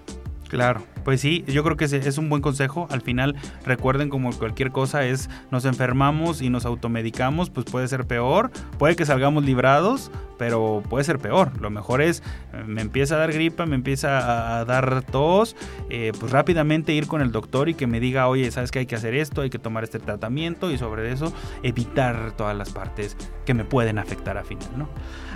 Claro, 0.49 0.83
pues 1.05 1.21
sí, 1.21 1.45
yo 1.47 1.63
creo 1.63 1.77
que 1.77 1.85
es 1.85 2.19
un 2.19 2.29
buen 2.29 2.43
consejo. 2.43 2.87
Al 2.91 3.03
final, 3.03 3.37
recuerden 3.65 4.09
como 4.09 4.33
cualquier 4.33 4.73
cosa 4.73 5.05
es, 5.05 5.29
nos 5.51 5.65
enfermamos 5.65 6.43
y 6.43 6.51
nos 6.51 6.65
automedicamos, 6.65 7.51
pues 7.51 7.67
puede 7.67 7.87
ser 7.89 8.07
peor, 8.07 8.51
puede 8.79 8.97
que 8.97 9.05
salgamos 9.05 9.45
librados, 9.45 10.11
pero 10.39 10.83
puede 10.89 11.05
ser 11.05 11.19
peor. 11.19 11.61
Lo 11.61 11.69
mejor 11.71 12.01
es, 12.01 12.23
eh, 12.55 12.63
me 12.67 12.81
empieza 12.81 13.17
a 13.17 13.19
dar 13.19 13.33
gripa, 13.33 13.67
me 13.67 13.75
empieza 13.75 14.59
a, 14.59 14.65
dar 14.65 15.03
tos, 15.03 15.57
eh, 15.91 16.13
pues 16.19 16.33
rápidamente 16.33 16.93
ir 16.93 17.07
con 17.07 17.21
el 17.21 17.33
doctor 17.33 17.69
y 17.69 17.75
que 17.75 17.87
me 17.87 18.01
diga, 18.01 18.29
oye, 18.29 18.51
sabes 18.51 18.71
que 18.71 18.79
hay 18.79 18.87
que 18.87 18.95
hacer 18.95 19.15
esto, 19.15 19.43
hay 19.43 19.51
que 19.51 19.59
tomar 19.59 19.85
este 19.85 19.99
tratamiento 19.99 20.71
y 20.71 20.79
sobre 20.79 21.13
eso 21.13 21.33
evitar 21.63 22.33
todas 22.37 22.57
las 22.57 22.71
partes 22.71 23.17
que 23.45 23.55
me 23.55 23.65
pueden 23.65 23.99
afectar 23.99 24.39
a 24.39 24.45
final, 24.45 24.69
¿no? 24.77 24.89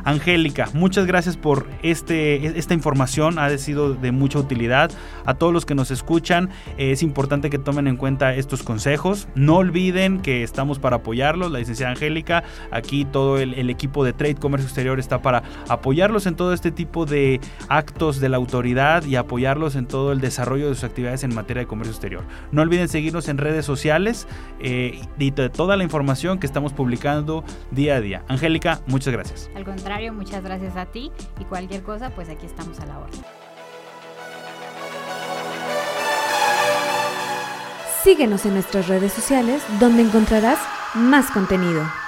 Angélica, 0.04 0.68
muchas 0.74 1.06
gracias 1.06 1.36
por 1.36 1.66
este, 1.82 2.58
esta 2.58 2.74
información, 2.74 3.38
ha 3.38 3.56
sido 3.58 3.94
de 3.94 4.10
mucha 4.12 4.38
utilidad. 4.38 4.90
A 5.24 5.34
todos 5.34 5.52
los 5.52 5.66
que 5.66 5.74
nos 5.74 5.90
escuchan, 5.90 6.50
es 6.76 7.02
importante 7.02 7.50
que 7.50 7.58
tomen 7.58 7.86
en 7.86 7.96
cuenta 7.96 8.34
estos 8.34 8.62
consejos. 8.62 9.28
No 9.34 9.56
olviden 9.56 10.20
que 10.20 10.42
estamos 10.42 10.78
para 10.78 10.96
apoyarlos, 10.96 11.52
la 11.52 11.58
licenciada 11.58 11.92
Angélica, 11.92 12.44
aquí 12.70 13.04
todo 13.04 13.38
el, 13.38 13.70
equipo 13.70 14.04
de 14.04 14.12
Trade 14.12 14.34
Comercio 14.34 14.66
Exterior 14.66 14.98
está 14.98 15.22
para 15.22 15.42
apoyarlos 15.68 16.26
en 16.26 16.34
todo 16.34 16.52
este 16.52 16.70
tipo 16.70 17.06
de 17.06 17.40
actos 17.68 18.20
de 18.20 18.28
la 18.28 18.36
autoridad 18.36 19.04
y 19.04 19.16
apoyarlos 19.16 19.76
en 19.76 19.86
todo 19.86 20.12
el 20.12 20.20
desarrollo 20.20 20.68
de 20.68 20.74
sus 20.74 20.84
actividades 20.84 21.24
en 21.24 21.34
materia 21.34 21.62
de 21.62 21.66
comercio 21.66 21.92
exterior. 21.92 22.24
No 22.50 22.62
olviden 22.62 22.88
seguirnos 22.88 23.28
en 23.28 23.38
redes 23.38 23.64
sociales 23.64 24.26
eh, 24.60 25.00
y 25.18 25.30
de 25.30 25.48
toda 25.48 25.76
la 25.76 25.84
información 25.84 26.38
que 26.38 26.46
estamos 26.46 26.72
publicando 26.72 27.44
día 27.70 27.96
a 27.96 28.00
día. 28.00 28.24
Angélica, 28.28 28.80
muchas 28.86 29.12
gracias. 29.12 29.50
Al 29.54 29.64
contrario, 29.64 30.12
muchas 30.12 30.42
gracias 30.42 30.76
a 30.76 30.86
ti 30.86 31.10
y 31.40 31.44
cualquier 31.44 31.82
cosa, 31.82 32.10
pues 32.10 32.28
aquí 32.28 32.46
estamos 32.46 32.78
a 32.80 32.86
la 32.86 32.98
orden. 32.98 33.20
Síguenos 38.02 38.44
en 38.46 38.54
nuestras 38.54 38.88
redes 38.88 39.12
sociales 39.12 39.62
donde 39.78 40.02
encontrarás 40.02 40.58
más 40.94 41.30
contenido. 41.30 42.01